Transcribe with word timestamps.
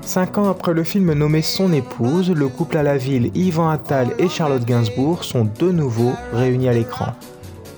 Cinq 0.00 0.38
ans 0.38 0.48
après 0.48 0.72
le 0.72 0.82
film 0.82 1.12
nommé 1.12 1.42
Son 1.42 1.74
épouse, 1.74 2.30
le 2.30 2.48
couple 2.48 2.78
à 2.78 2.82
la 2.82 2.96
ville 2.96 3.30
Yvan 3.34 3.68
Attal 3.68 4.14
et 4.18 4.30
Charlotte 4.30 4.64
Gainsbourg 4.64 5.24
sont 5.24 5.46
de 5.58 5.70
nouveau 5.70 6.12
réunis 6.32 6.70
à 6.70 6.72
l'écran. 6.72 7.08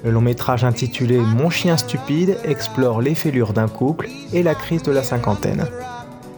Le 0.05 0.13
long 0.13 0.21
métrage 0.21 0.63
intitulé 0.63 1.18
Mon 1.18 1.51
chien 1.51 1.77
stupide 1.77 2.39
explore 2.45 3.03
les 3.03 3.17
fêlures 3.17 3.53
d'un 3.53 3.69
couple 3.69 4.09
et 4.32 4.45
la 4.45 4.55
crise 4.55 4.85
de 4.85 4.93
la 4.93 5.03
cinquantaine. 5.03 5.67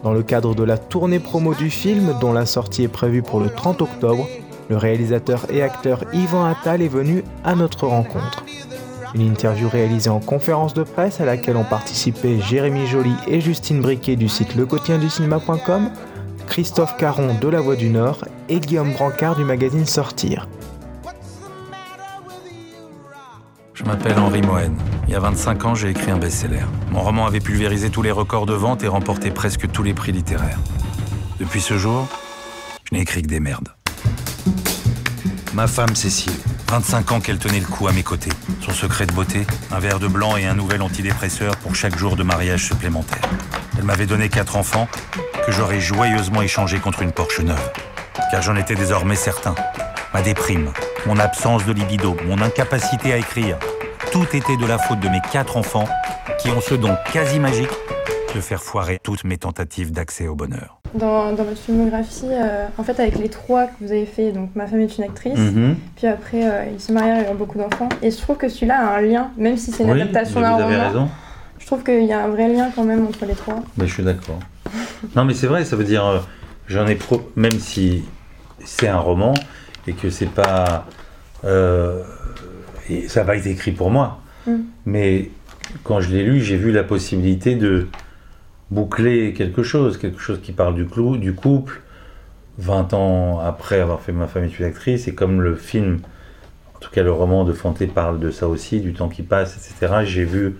Dans 0.03 0.11
le 0.13 0.23
cadre 0.23 0.55
de 0.55 0.63
la 0.63 0.79
tournée 0.79 1.19
promo 1.19 1.53
du 1.53 1.69
film, 1.69 2.15
dont 2.19 2.33
la 2.33 2.47
sortie 2.47 2.83
est 2.83 2.87
prévue 2.87 3.21
pour 3.21 3.39
le 3.39 3.51
30 3.51 3.83
octobre, 3.83 4.27
le 4.69 4.77
réalisateur 4.77 5.45
et 5.51 5.61
acteur 5.61 6.03
Yvan 6.13 6.45
Attal 6.45 6.81
est 6.81 6.87
venu 6.87 7.23
à 7.43 7.53
notre 7.53 7.85
rencontre. 7.85 8.42
Une 9.15 9.21
interview 9.21 9.69
réalisée 9.69 10.09
en 10.09 10.19
conférence 10.19 10.73
de 10.73 10.83
presse 10.83 11.21
à 11.21 11.25
laquelle 11.25 11.55
ont 11.55 11.63
participé 11.63 12.39
Jérémy 12.41 12.87
Joly 12.87 13.13
et 13.27 13.41
Justine 13.41 13.79
Briquet 13.79 14.15
du 14.15 14.27
site 14.27 14.55
lequotienducinéma.com, 14.55 15.91
Christophe 16.47 16.97
Caron 16.97 17.35
de 17.39 17.47
La 17.47 17.61
Voix 17.61 17.75
du 17.75 17.89
Nord 17.89 18.25
et 18.49 18.59
Guillaume 18.59 18.91
Brancard 18.93 19.35
du 19.35 19.43
magazine 19.43 19.85
Sortir. 19.85 20.47
Je 23.73 23.83
m'appelle 23.83 24.17
Henri 24.17 24.41
Mohen. 24.41 24.75
Il 25.07 25.13
y 25.13 25.15
a 25.15 25.19
25 25.19 25.65
ans, 25.65 25.75
j'ai 25.75 25.89
écrit 25.89 26.09
un 26.09 26.17
best-seller. 26.17 26.65
Mon 26.91 27.01
roman 27.01 27.25
avait 27.27 27.39
pulvérisé 27.39 27.89
tous 27.89 28.01
les 28.01 28.11
records 28.11 28.45
de 28.45 28.53
vente 28.53 28.83
et 28.83 28.87
remporté 28.87 29.29
presque 29.29 29.69
tous 29.71 29.83
les 29.83 29.93
prix 29.93 30.11
littéraires. 30.11 30.59
Depuis 31.39 31.61
ce 31.61 31.77
jour, 31.77 32.07
je 32.85 32.95
n'ai 32.95 33.01
écrit 33.01 33.21
que 33.21 33.27
des 33.27 33.39
merdes. 33.39 33.69
Ma 35.53 35.67
femme 35.67 35.95
Cécile, 35.95 36.33
25 36.73 37.11
ans 37.11 37.19
qu'elle 37.19 37.37
tenait 37.37 37.59
le 37.59 37.67
coup 37.67 37.87
à 37.87 37.91
mes 37.91 38.01
côtés. 38.01 38.31
Son 38.59 38.71
secret 38.71 39.05
de 39.05 39.11
beauté, 39.11 39.45
un 39.71 39.77
verre 39.77 39.99
de 39.99 40.07
blanc 40.07 40.37
et 40.37 40.47
un 40.47 40.55
nouvel 40.55 40.81
antidépresseur 40.81 41.55
pour 41.57 41.75
chaque 41.75 41.95
jour 41.95 42.15
de 42.15 42.23
mariage 42.23 42.65
supplémentaire. 42.65 43.21
Elle 43.77 43.83
m'avait 43.83 44.07
donné 44.07 44.27
quatre 44.27 44.55
enfants 44.55 44.87
que 45.45 45.51
j'aurais 45.51 45.79
joyeusement 45.79 46.41
échangés 46.41 46.79
contre 46.79 47.03
une 47.03 47.11
Porsche 47.11 47.41
neuve. 47.41 47.71
Car 48.31 48.41
j'en 48.41 48.55
étais 48.55 48.73
désormais 48.73 49.15
certain. 49.15 49.53
Ma 50.15 50.23
déprime, 50.23 50.73
mon 51.05 51.19
absence 51.19 51.63
de 51.63 51.73
libido, 51.73 52.17
mon 52.25 52.41
incapacité 52.41 53.13
à 53.13 53.17
écrire, 53.17 53.59
tout 54.11 54.25
était 54.33 54.57
de 54.57 54.65
la 54.65 54.79
faute 54.79 54.99
de 54.99 55.09
mes 55.09 55.21
quatre 55.31 55.57
enfants 55.57 55.87
qui 56.39 56.49
ont 56.49 56.61
ce 56.61 56.73
don 56.73 56.97
quasi 57.13 57.39
magique 57.39 57.69
de 58.33 58.41
faire 58.41 58.63
foirer 58.63 58.99
toutes 59.03 59.25
mes 59.25 59.37
tentatives 59.37 59.91
d'accès 59.91 60.27
au 60.27 60.33
bonheur. 60.33 60.82
Dans, 60.95 61.31
dans 61.33 61.43
votre 61.43 61.57
filmographie, 61.57 62.25
euh, 62.31 62.67
en 62.77 62.83
fait, 62.83 62.99
avec 62.99 63.17
les 63.17 63.29
trois 63.29 63.65
que 63.65 63.71
vous 63.81 63.91
avez 63.91 64.05
fait, 64.05 64.31
donc 64.31 64.49
Ma 64.55 64.67
femme 64.67 64.81
est 64.81 64.97
une 64.97 65.03
actrice, 65.05 65.39
Mhm. 65.39 65.75
puis 65.95 66.05
après, 66.05 66.43
euh, 66.47 66.65
ils 66.71 66.79
se 66.79 66.91
marièrent 66.91 67.27
et 67.27 67.31
ont 67.31 67.35
beaucoup 67.35 67.57
d'enfants. 67.57 67.89
Et 68.03 68.11
je 68.11 68.17
trouve 68.17 68.37
que 68.37 68.47
celui-là 68.47 68.77
a 68.79 68.97
un 68.97 69.01
lien, 69.01 69.31
même 69.37 69.57
si 69.57 69.71
c'est 69.71 69.83
une 69.83 69.91
Oui, 69.91 70.01
adaptation 70.01 70.39
d'un 70.41 70.55
vous 70.55 70.61
avez 70.61 70.75
roman. 70.75 70.87
raison. 70.87 71.09
Je 71.57 71.65
trouve 71.65 71.83
qu'il 71.83 72.03
y 72.05 72.13
a 72.13 72.23
un 72.23 72.27
vrai 72.27 72.47
lien 72.47 72.69
quand 72.75 72.83
même 72.83 73.07
entre 73.07 73.25
les 73.25 73.33
trois. 73.33 73.63
Mais 73.77 73.87
je 73.87 73.93
suis 73.93 74.03
d'accord. 74.03 74.39
non, 75.15 75.25
mais 75.25 75.33
c'est 75.33 75.47
vrai, 75.47 75.65
ça 75.65 75.75
veut 75.75 75.83
dire, 75.83 76.05
euh, 76.05 76.19
j'en 76.67 76.85
ai 76.85 76.95
pro, 76.95 77.21
même 77.35 77.53
si 77.59 78.03
c'est 78.63 78.87
un 78.87 78.99
roman 78.99 79.33
et 79.87 79.93
que 79.93 80.09
c'est 80.11 80.29
pas, 80.29 80.85
euh, 81.43 82.03
et 82.89 83.07
ça 83.07 83.23
va 83.23 83.35
être 83.35 83.47
écrit 83.47 83.71
pour 83.71 83.89
moi. 83.89 84.19
Mm. 84.45 84.57
Mais 84.85 85.31
quand 85.83 86.01
je 86.01 86.11
l'ai 86.11 86.23
lu, 86.23 86.39
j'ai 86.39 86.57
vu 86.57 86.71
la 86.71 86.83
possibilité 86.83 87.55
de 87.55 87.87
boucler 88.73 89.33
quelque 89.33 89.61
chose, 89.61 89.97
quelque 89.97 90.19
chose 90.19 90.41
qui 90.41 90.51
parle 90.51 90.73
du, 90.73 90.85
clou, 90.85 91.17
du 91.17 91.33
couple, 91.33 91.81
20 92.57 92.93
ans 92.93 93.39
après 93.39 93.79
avoir 93.79 94.01
fait 94.01 94.11
Ma 94.11 94.27
femme 94.27 94.43
est 94.43 94.59
une 94.59 94.65
actrice, 94.65 95.07
et 95.07 95.13
comme 95.13 95.41
le 95.41 95.55
film, 95.55 95.99
en 96.75 96.79
tout 96.79 96.89
cas 96.89 97.03
le 97.03 97.11
roman 97.11 97.43
de 97.43 97.53
Fanté 97.53 97.87
parle 97.87 98.19
de 98.19 98.31
ça 98.31 98.47
aussi, 98.47 98.81
du 98.81 98.93
temps 98.93 99.09
qui 99.09 99.21
passe, 99.21 99.55
etc., 99.55 100.01
j'ai 100.05 100.25
vu 100.25 100.55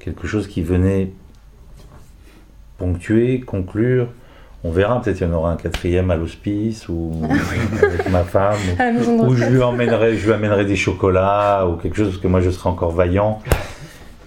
quelque 0.00 0.26
chose 0.26 0.48
qui 0.48 0.62
venait 0.62 1.12
ponctuer, 2.78 3.40
conclure. 3.40 4.08
On 4.64 4.70
verra, 4.72 5.00
peut-être 5.00 5.20
il 5.20 5.28
y 5.28 5.30
en 5.30 5.32
aura 5.32 5.52
un 5.52 5.56
quatrième 5.56 6.10
à 6.10 6.16
l'hospice 6.16 6.88
ou 6.88 7.12
avec 7.82 8.10
ma 8.10 8.24
femme. 8.24 8.58
Ou 9.08 9.36
je 9.36 9.44
lui, 9.44 9.62
emmènerai, 9.62 10.16
je 10.16 10.26
lui 10.26 10.32
amènerai 10.32 10.64
des 10.64 10.74
chocolats 10.74 11.66
ou 11.68 11.76
quelque 11.76 11.96
chose, 11.96 12.08
parce 12.08 12.20
que 12.20 12.26
moi 12.26 12.40
je 12.40 12.50
serai 12.50 12.68
encore 12.68 12.90
vaillant. 12.90 13.40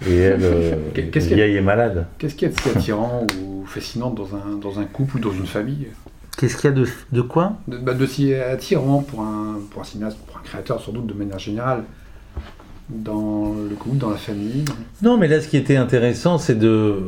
Et 0.06 0.16
elle, 0.16 0.40
euh, 0.42 0.74
Qu'est-ce 1.12 1.34
vieille 1.34 1.56
et 1.56 1.60
malade. 1.60 2.06
Qu'est-ce 2.18 2.34
qu'il 2.34 2.48
y 2.48 2.52
a 2.52 2.54
de 2.54 2.60
si 2.60 2.68
attirant 2.70 3.26
ou 3.42 3.64
fascinant 3.66 4.10
dans 4.10 4.34
un, 4.34 4.56
dans 4.56 4.78
un 4.78 4.84
couple 4.84 5.16
ou 5.16 5.20
dans 5.20 5.32
une 5.32 5.46
famille 5.46 5.88
Qu'est-ce 6.36 6.56
qu'il 6.56 6.70
y 6.70 6.72
a 6.72 6.76
de, 6.76 6.86
de 7.12 7.20
quoi 7.20 7.54
de, 7.68 7.76
bah, 7.76 7.94
de 7.94 8.06
si 8.06 8.32
attirant 8.34 9.02
pour 9.02 9.20
un, 9.20 9.58
pour 9.70 9.82
un 9.82 9.84
cinéaste, 9.84 10.16
pour 10.26 10.38
un 10.38 10.42
créateur 10.42 10.80
sans 10.80 10.92
doute 10.92 11.06
de 11.06 11.14
manière 11.14 11.38
générale, 11.38 11.84
dans 12.88 13.52
le 13.68 13.74
couple, 13.76 13.98
dans 13.98 14.10
la 14.10 14.16
famille 14.16 14.64
Non, 15.02 15.16
mais 15.16 15.28
là, 15.28 15.40
ce 15.40 15.48
qui 15.48 15.56
était 15.56 15.76
intéressant, 15.76 16.38
c'est 16.38 16.58
de 16.58 16.98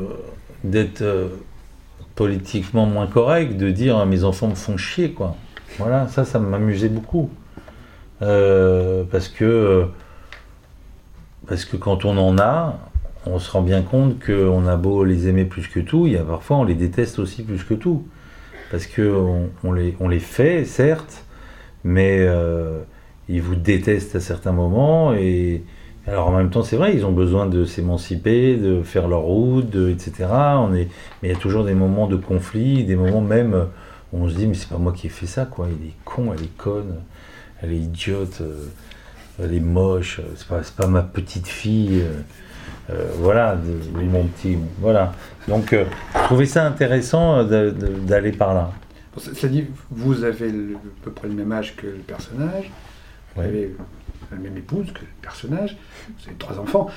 d'être 0.64 1.02
euh, 1.02 1.28
politiquement 2.14 2.86
moins 2.86 3.06
correct, 3.06 3.56
de 3.56 3.70
dire 3.70 3.96
Ah, 3.96 4.06
mes 4.06 4.22
enfants 4.24 4.48
me 4.48 4.54
font 4.54 4.76
chier, 4.76 5.12
quoi. 5.12 5.36
Voilà, 5.78 6.06
ça, 6.08 6.24
ça 6.24 6.38
m'amusait 6.38 6.88
beaucoup. 6.88 7.30
Euh, 8.20 9.02
parce 9.10 9.28
que 9.28 9.86
parce 11.46 11.64
que 11.64 11.76
quand 11.76 12.04
on 12.04 12.16
en 12.18 12.38
a, 12.38 12.78
on 13.26 13.38
se 13.38 13.50
rend 13.50 13.62
bien 13.62 13.82
compte 13.82 14.24
qu'on 14.24 14.66
a 14.66 14.76
beau 14.76 15.04
les 15.04 15.28
aimer 15.28 15.44
plus 15.44 15.68
que 15.68 15.80
tout, 15.80 16.06
il 16.06 16.14
y 16.14 16.16
a 16.16 16.24
parfois 16.24 16.58
on 16.58 16.64
les 16.64 16.74
déteste 16.74 17.18
aussi 17.18 17.42
plus 17.42 17.64
que 17.64 17.74
tout. 17.74 18.04
Parce 18.70 18.86
que 18.86 19.14
on, 19.64 19.72
les, 19.72 20.18
fait, 20.18 20.64
certes, 20.64 21.24
mais 21.84 22.20
euh, 22.20 22.80
ils 23.28 23.42
vous 23.42 23.54
détestent 23.54 24.16
à 24.16 24.20
certains 24.20 24.52
moments 24.52 25.12
et, 25.12 25.62
alors 26.06 26.28
en 26.28 26.36
même 26.36 26.50
temps, 26.50 26.62
c'est 26.62 26.76
vrai, 26.76 26.94
ils 26.94 27.04
ont 27.06 27.12
besoin 27.12 27.46
de 27.46 27.64
s'émanciper, 27.64 28.56
de 28.56 28.82
faire 28.82 29.06
leur 29.06 29.20
route, 29.20 29.74
etc. 29.74 30.26
On 30.30 30.74
est, 30.74 30.88
mais 31.22 31.28
il 31.28 31.32
y 31.32 31.34
a 31.34 31.38
toujours 31.38 31.64
des 31.64 31.74
moments 31.74 32.08
de 32.08 32.16
conflit, 32.16 32.84
des 32.84 32.96
moments 32.96 33.20
même 33.20 33.68
où 34.12 34.24
on 34.24 34.28
se 34.28 34.34
dit 34.34 34.46
mais 34.46 34.54
c'est 34.54 34.68
pas 34.68 34.78
moi 34.78 34.92
qui 34.92 35.06
ai 35.06 35.10
fait 35.10 35.26
ça, 35.26 35.44
quoi. 35.44 35.68
Il 35.68 35.88
est 35.88 35.94
con, 36.04 36.32
elle 36.36 36.42
est 36.42 36.56
conne, 36.56 36.96
elle 37.62 37.72
est 37.72 37.78
idiote, 37.78 38.40
euh, 38.40 38.66
elle 39.42 39.54
est 39.54 39.60
moche, 39.60 40.20
euh, 40.20 40.24
c'est 40.36 40.46
pas, 40.48 40.62
c'est 40.62 40.74
pas 40.76 40.86
ma 40.86 41.02
petite 41.02 41.46
fille. 41.48 42.00
euh, 42.02 42.20
euh, 42.90 43.06
voilà, 43.18 43.54
de- 43.56 43.96
oui, 43.98 44.04
mon 44.06 44.24
petit, 44.24 44.58
voilà. 44.80 45.12
Donc, 45.48 45.72
euh, 45.72 45.84
je 46.14 46.18
trouvais 46.24 46.46
ça 46.46 46.66
intéressant 46.66 47.44
de- 47.44 47.70
de- 47.70 47.86
d'aller 48.06 48.32
par 48.32 48.54
là. 48.54 48.72
Dit, 49.48 49.66
vous 49.90 50.24
avez 50.24 50.50
le- 50.50 50.74
à 50.74 51.04
peu 51.04 51.10
près 51.12 51.28
le 51.28 51.34
même 51.34 51.52
âge 51.52 51.76
que 51.76 51.86
le 51.86 51.92
personnage, 52.06 52.70
vous 53.34 53.42
Ouais. 53.42 53.48
avez 53.48 53.76
la 54.32 54.38
même 54.38 54.56
épouse 54.56 54.86
que 54.92 55.00
le 55.00 55.06
personnage, 55.22 55.76
vous 56.08 56.26
avez 56.28 56.36
trois 56.36 56.58
enfants. 56.58 56.88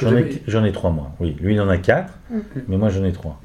J'en 0.00 0.12
ai, 0.16 0.18
avez- 0.18 0.42
j'en 0.48 0.64
ai 0.64 0.72
trois 0.72 0.90
moi. 0.90 1.12
Oui, 1.20 1.36
lui 1.40 1.54
il 1.54 1.60
en 1.60 1.68
a 1.68 1.76
quatre, 1.78 2.14
Mm. 2.30 2.38
mais 2.68 2.76
moi 2.76 2.88
j'en 2.88 3.04
ai 3.04 3.12
trois. 3.12 3.40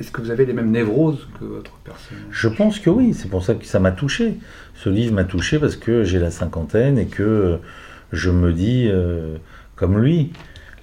est-ce 0.00 0.10
que 0.12 0.20
vous 0.22 0.30
avez 0.30 0.46
les 0.46 0.52
mêmes 0.52 0.70
névroses 0.70 1.26
que 1.40 1.44
votre 1.44 1.72
personnage? 1.84 2.22
Je 2.30 2.48
pense 2.48 2.78
que 2.78 2.88
oui, 2.88 3.14
c'est 3.14 3.28
pour 3.28 3.44
ça 3.44 3.54
que 3.54 3.64
ça 3.64 3.80
m'a 3.80 3.90
touché. 3.92 4.38
Ce 4.76 4.88
livre 4.88 5.12
m'a 5.14 5.24
touché 5.24 5.58
parce 5.58 5.74
que 5.76 6.04
j'ai 6.04 6.18
la 6.20 6.30
cinquantaine 6.30 6.98
et 6.98 7.06
que 7.06 7.22
euh, 7.22 7.56
je 8.12 8.30
me 8.30 8.52
dis, 8.52 8.88
euh, 8.90 9.36
comme 9.76 9.98
lui, 9.98 10.32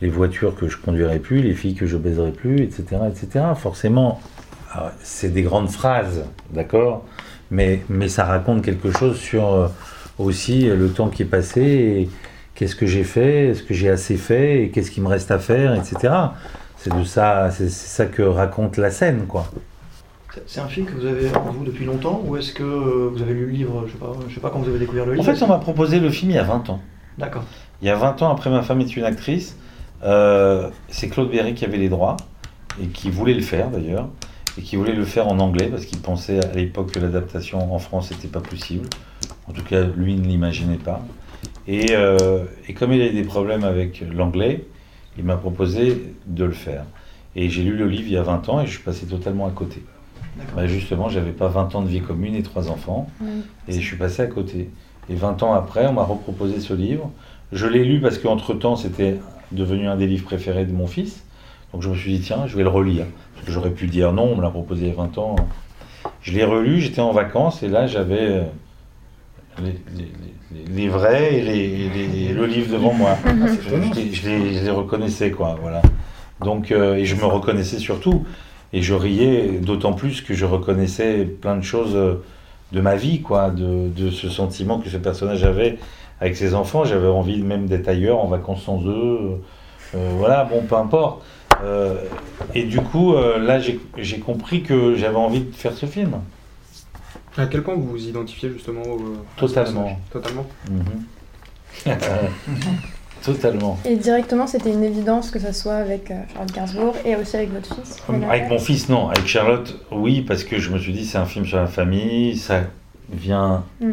les 0.02 0.10
voitures 0.10 0.56
que 0.56 0.68
je 0.68 0.78
conduirai 0.78 1.20
plus, 1.20 1.42
les 1.42 1.54
filles 1.54 1.76
que 1.76 1.86
je 1.86 1.98
baiserai 1.98 2.32
plus, 2.32 2.62
etc. 2.62 2.84
etc. 3.10 3.46
Forcément, 3.56 4.20
c'est 5.02 5.34
des 5.34 5.42
grandes 5.44 5.70
phrases, 5.70 6.26
d'accord 6.52 7.06
mais, 7.52 7.82
mais 7.90 8.10
ça 8.10 8.26
raconte 8.26 8.64
quelque 8.64 8.92
chose 8.92 9.18
sur 9.18 9.48
euh, 9.54 9.68
aussi 10.18 10.68
euh, 10.68 10.76
le 10.76 10.90
temps 10.90 11.10
qui 11.10 11.22
est 11.22 11.26
passé 11.26 11.62
et 11.62 12.10
qu'est-ce 12.56 12.76
que 12.76 12.88
j'ai 12.88 13.04
fait, 13.04 13.50
est-ce 13.50 13.62
que 13.64 13.74
j'ai 13.76 13.90
assez 13.90 14.18
fait 14.18 14.64
et 14.64 14.70
qu'est-ce 14.72 14.90
qu'il 14.92 15.04
me 15.04 15.08
reste 15.08 15.30
à 15.32 15.38
faire, 15.40 15.76
etc. 15.76 16.14
C'est 16.78 16.94
de 16.94 17.04
ça, 17.04 17.52
c'est 17.52 17.70
ça 17.70 18.08
que 18.08 18.24
raconte 18.24 18.78
la 18.78 18.90
scène, 18.92 19.28
quoi. 19.28 19.46
C'est- 20.48 20.60
un 20.60 20.68
film 20.68 20.86
que 20.88 20.94
vous 20.94 21.06
avez 21.06 21.30
en 21.36 21.52
vous 21.52 21.64
depuis 21.64 21.86
longtemps 21.86 22.22
ou 22.26 22.36
est-ce 22.36 22.52
que 22.52 22.64
vous 22.64 23.22
avez 23.22 23.34
lu 23.34 23.46
le 23.46 23.52
livre 23.52 23.84
Je 23.88 23.94
sais 23.94 23.98
pas, 24.00 24.12
je 24.28 24.34
sais 24.36 24.42
pas 24.42 24.50
quand 24.50 24.60
vous 24.60 24.70
avez 24.70 24.80
découvert 24.80 25.06
le 25.06 25.12
En 25.12 25.16
livre. 25.16 25.26
fait, 25.34 25.42
on 25.44 25.48
m'a 25.48 25.60
proposé 25.60 26.00
le 26.00 26.10
film 26.10 26.32
il 26.32 26.36
y 26.36 26.40
a 26.40 26.44
20 26.44 26.70
ans. 26.70 26.82
D'accord. 27.18 27.44
Il 27.82 27.88
y 27.88 27.92
a 27.92 27.96
20 27.96 28.22
ans, 28.22 28.32
après 28.32 28.50
Ma 28.50 28.62
femme 28.62 28.82
est 28.82 28.96
une 28.96 29.04
actrice, 29.04 29.58
euh, 30.04 30.70
c'est 30.90 31.10
Claude 31.10 31.32
Berry 31.32 31.54
qui 31.54 31.66
avait 31.66 31.78
les 31.78 31.90
droits, 31.90 32.18
et 32.82 32.88
qui 32.88 33.10
voulait 33.10 33.34
le 33.34 33.42
faire 33.42 33.70
d'ailleurs, 33.70 34.10
et 34.58 34.62
qui 34.62 34.76
voulait 34.76 34.94
le 34.94 35.06
faire 35.06 35.28
en 35.28 35.40
anglais, 35.40 35.68
parce 35.68 35.86
qu'il 35.86 36.00
pensait 36.00 36.44
à 36.44 36.54
l'époque 36.54 36.92
que 36.92 37.00
l'adaptation 37.00 37.74
en 37.74 37.80
France 37.80 38.12
n'était 38.12 38.28
pas 38.28 38.42
possible. 38.42 38.88
En 39.48 39.54
tout 39.54 39.64
cas, 39.64 39.84
lui 39.84 40.16
ne 40.16 40.26
l'imaginait 40.26 40.78
pas. 40.78 41.02
Et, 41.68 41.88
euh, 41.92 42.46
et 42.68 42.74
comme 42.74 42.94
il 42.94 43.02
avait 43.02 43.14
des 43.14 43.24
problèmes 43.24 43.64
avec 43.64 44.04
l'anglais, 44.14 44.66
il 45.18 45.24
m'a 45.24 45.38
proposé 45.38 46.14
de 46.26 46.46
le 46.46 46.54
faire. 46.54 46.84
Et 47.36 47.50
j'ai 47.50 47.64
lu 47.64 47.76
le 47.76 47.88
livre 47.88 48.08
il 48.08 48.14
y 48.14 48.18
a 48.18 48.24
20 48.24 48.50
ans 48.50 48.62
et 48.62 48.66
je 48.66 48.72
suis 48.72 48.84
passé 48.84 49.06
totalement 49.06 49.46
à 49.46 49.52
côté. 49.52 49.84
Bah, 50.56 50.68
justement, 50.68 51.10
j'avais 51.10 51.32
pas 51.32 51.48
20 51.48 51.76
ans 51.76 51.82
de 51.82 51.88
vie 51.88 52.02
commune 52.02 52.36
et 52.36 52.44
trois 52.44 52.70
enfants. 52.70 53.10
Et 53.68 53.74
je 53.74 53.86
suis 53.86 53.98
passé 53.98 54.22
à 54.22 54.28
côté. 54.28 54.70
Et 55.10 55.16
20 55.16 55.44
ans 55.44 55.54
après, 55.54 55.86
on 55.88 55.94
m'a 55.94 56.04
reproposé 56.04 56.60
ce 56.60 56.74
livre. 56.74 57.10
Je 57.52 57.68
l'ai 57.68 57.84
lu 57.84 58.00
parce 58.02 58.18
qu'entre-temps, 58.18 58.76
c'était 58.76 59.18
devenu 59.52 59.88
un 59.88 59.96
des 59.96 60.08
livres 60.08 60.26
préférés 60.26 60.66
de 60.66 60.72
mon 60.74 60.88
fils. 60.88 61.24
Donc 61.74 61.82
je 61.84 61.90
me 61.90 61.96
suis 61.96 62.14
dit, 62.18 62.20
tiens, 62.22 62.46
je 62.48 62.56
vais 62.58 62.64
le 62.64 62.70
relire. 62.70 63.06
Parce 63.36 63.46
que 63.48 63.52
j'aurais 63.52 63.70
pu 63.72 63.88
dire 63.88 64.12
non, 64.14 64.32
on 64.34 64.36
me 64.38 64.42
l'a 64.42 64.50
proposé 64.50 64.84
il 64.84 64.88
y 64.90 64.92
a 64.92 64.96
20 64.96 65.18
ans. 65.18 65.36
Je 66.22 66.32
l'ai 66.34 66.44
relu, 66.44 66.80
j'étais 66.82 67.02
en 67.02 67.12
vacances 67.12 67.62
et 67.64 67.68
là, 67.68 67.86
j'avais 67.88 68.20
euh, 68.22 68.42
les, 69.62 69.72
les- 69.98 70.12
les- 70.52 70.74
les 70.74 70.88
vrais 70.90 71.36
et, 71.36 71.42
les- 71.42 72.34
le 72.34 72.46
livre 72.46 72.72
devant 72.72 72.94
moi. 72.94 73.12
Ah, 73.26 73.32
Je, 73.70 73.76
les, 74.00 74.12
je 74.14 74.30
les- 74.30 74.54
je 74.56 74.64
les 74.64 74.70
reconnaissais, 74.72 75.32
quoi, 75.32 75.58
voilà. 75.62 75.82
Donc, 76.42 76.72
euh, 76.72 76.96
et 76.96 77.06
je 77.06 77.16
me 77.16 77.26
reconnaissais 77.26 77.78
surtout. 77.80 78.26
Et 78.74 78.82
je 78.82 78.94
riais 78.94 79.60
d'autant 79.60 79.94
plus 79.94 80.22
que 80.22 80.34
je 80.34 80.46
reconnaissais 80.46 81.26
plein 81.26 81.56
de 81.56 81.64
choses 81.64 81.96
euh, 81.96 82.16
de 82.72 82.82
ma 82.82 82.96
vie, 82.96 83.22
quoi, 83.22 83.50
de, 83.50 83.90
de 83.90 84.10
ce 84.10 84.30
sentiment 84.30 84.80
que 84.80 84.90
ce 84.90 84.98
personnage 84.98 85.44
avait 85.44 85.78
avec 86.20 86.36
ses 86.36 86.54
enfants. 86.54 86.86
J'avais 86.86 87.08
envie 87.08 87.42
même 87.42 87.68
d'être 87.68 87.88
ailleurs, 87.88 88.20
en 88.20 88.28
vacances 88.28 88.64
sans 88.64 88.84
eux. 88.86 89.42
Euh, 89.94 90.10
voilà, 90.18 90.44
bon, 90.44 90.62
peu 90.64 90.76
importe. 90.76 91.24
Euh, 91.64 91.96
et 92.54 92.64
du 92.64 92.82
coup, 92.82 93.16
euh, 93.16 93.38
là, 93.40 93.60
j'ai 93.60 94.20
compris 94.20 94.64
que 94.64 94.96
j'avais 94.96 95.16
envie 95.16 95.42
de 95.42 95.56
faire 95.56 95.74
ce 95.74 95.86
film. 95.86 96.20
À 97.38 97.48
quel 97.48 97.64
point 97.64 97.76
vous 97.76 97.90
vous 97.90 98.08
identifiez 98.08 98.50
justement 98.50 98.84
au. 98.84 99.18
Totalement. 99.36 100.00
Totalement. 100.12 100.46
Totalement. 103.24 103.80
Et 103.86 103.96
directement, 103.96 104.46
c'était 104.46 104.72
une 104.72 104.84
évidence 104.84 105.32
que 105.32 105.40
ça 105.40 105.52
soit 105.52 105.76
avec 105.76 106.12
euh, 106.12 106.16
Charlotte 106.34 106.54
Gainsbourg 106.54 106.96
et 107.06 107.16
aussi 107.16 107.36
avec 107.38 107.52
votre 107.52 107.74
fils. 107.74 107.98
Avec 108.30 108.50
mon 108.50 108.60
fils, 108.60 108.88
non. 108.88 109.10
Avec 109.10 109.26
Charlotte, 109.26 109.80
oui, 109.92 110.22
parce 110.22 110.44
que 110.44 110.60
je 110.60 110.70
me 110.72 110.78
suis 110.78 110.94
dit, 110.94 111.06
c'est 111.06 111.18
un 111.18 111.26
film 111.26 111.46
sur 111.46 111.58
la 111.58 111.66
famille, 111.68 112.38
ça 112.38 112.62
vient 113.12 113.64
Mm. 113.82 113.90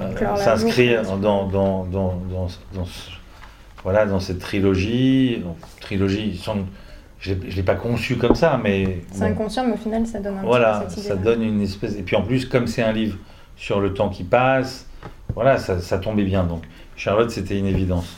euh, 0.00 0.36
s'inscrire 0.36 1.02
dans, 1.16 1.46
dans, 1.46 1.84
dans, 1.84 2.16
dans, 2.30 2.46
dans 2.74 2.84
ce- 2.84 3.10
voilà, 3.82 4.06
dans 4.06 4.20
cette 4.20 4.38
trilogie. 4.38 5.38
Donc, 5.42 5.56
trilogie, 5.80 6.36
sans- 6.40 6.56
je 7.18 7.32
ne 7.34 7.40
l'ai 7.50 7.62
pas 7.64 7.74
conçue 7.74 8.16
comme 8.16 8.36
ça, 8.36 8.60
mais 8.62 9.00
C'est 9.10 9.20
bon, 9.20 9.26
inconscient, 9.26 9.64
mais 9.66 9.72
au 9.72 9.76
final, 9.76 10.06
ça 10.06 10.20
donne 10.20 10.38
un 10.38 10.42
voilà, 10.42 10.84
petit 10.86 10.96
peu 10.96 11.00
cette 11.00 11.04
ça 11.10 11.16
donne 11.16 11.42
une 11.42 11.62
espèce. 11.62 11.96
Et 11.96 12.02
puis 12.02 12.14
en 12.14 12.22
plus, 12.22 12.44
comme 12.46 12.68
c'est 12.68 12.82
un 12.82 12.92
livre 12.92 13.16
sur 13.56 13.80
le 13.80 13.92
temps 13.92 14.08
qui 14.08 14.22
passe, 14.22 14.86
voilà, 15.34 15.56
ça, 15.58 15.80
ça 15.80 15.98
tombait 15.98 16.22
bien. 16.24 16.44
Donc 16.44 16.62
Charlotte, 16.98 17.30
c'était 17.30 17.56
une 17.56 17.66
évidence. 17.66 18.16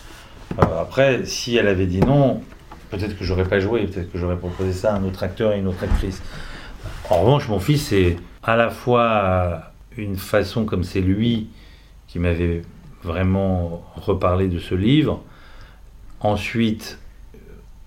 Euh, 0.59 0.81
après, 0.81 1.27
si 1.27 1.55
elle 1.57 1.69
avait 1.69 1.87
dit 1.87 2.01
non, 2.01 2.41
peut-être 2.91 3.17
que 3.17 3.25
j'aurais 3.25 3.45
pas 3.45 3.61
joué, 3.61 3.87
peut-être 3.87 4.11
que 4.11 4.19
j'aurais 4.19 4.39
proposé 4.39 4.73
ça 4.73 4.95
à 4.95 4.97
un 4.97 5.05
autre 5.05 5.23
acteur 5.23 5.53
et 5.53 5.59
une 5.59 5.69
autre 5.69 5.85
actrice. 5.85 6.23
En 7.11 7.21
revanche, 7.21 7.47
mon 7.49 7.61
fils, 7.61 7.89
c'est 7.89 8.17
à 8.43 8.57
la 8.57 8.71
fois 8.71 9.73
une 9.99 10.17
façon 10.17 10.65
comme 10.65 10.83
c'est 10.83 11.03
lui 11.03 11.49
qui 12.09 12.19
m'avait 12.19 12.63
vraiment 13.03 13.85
reparlé 13.97 14.49
de 14.49 14.59
ce 14.59 14.75
livre. 14.75 15.23
Ensuite, 16.21 16.99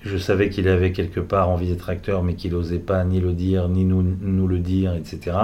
je 0.01 0.17
savais 0.17 0.49
qu'il 0.49 0.67
avait 0.67 0.91
quelque 0.91 1.19
part 1.19 1.49
envie 1.49 1.69
d'être 1.69 1.89
acteur, 1.89 2.21
mais 2.21 2.35
qu'il 2.35 2.51
n'osait 2.51 2.77
pas 2.77 3.03
ni 3.03 3.19
le 3.19 3.33
dire, 3.33 3.67
ni 3.67 3.83
nous, 3.83 4.03
nous 4.03 4.47
le 4.47 4.59
dire, 4.59 4.93
etc. 4.93 5.37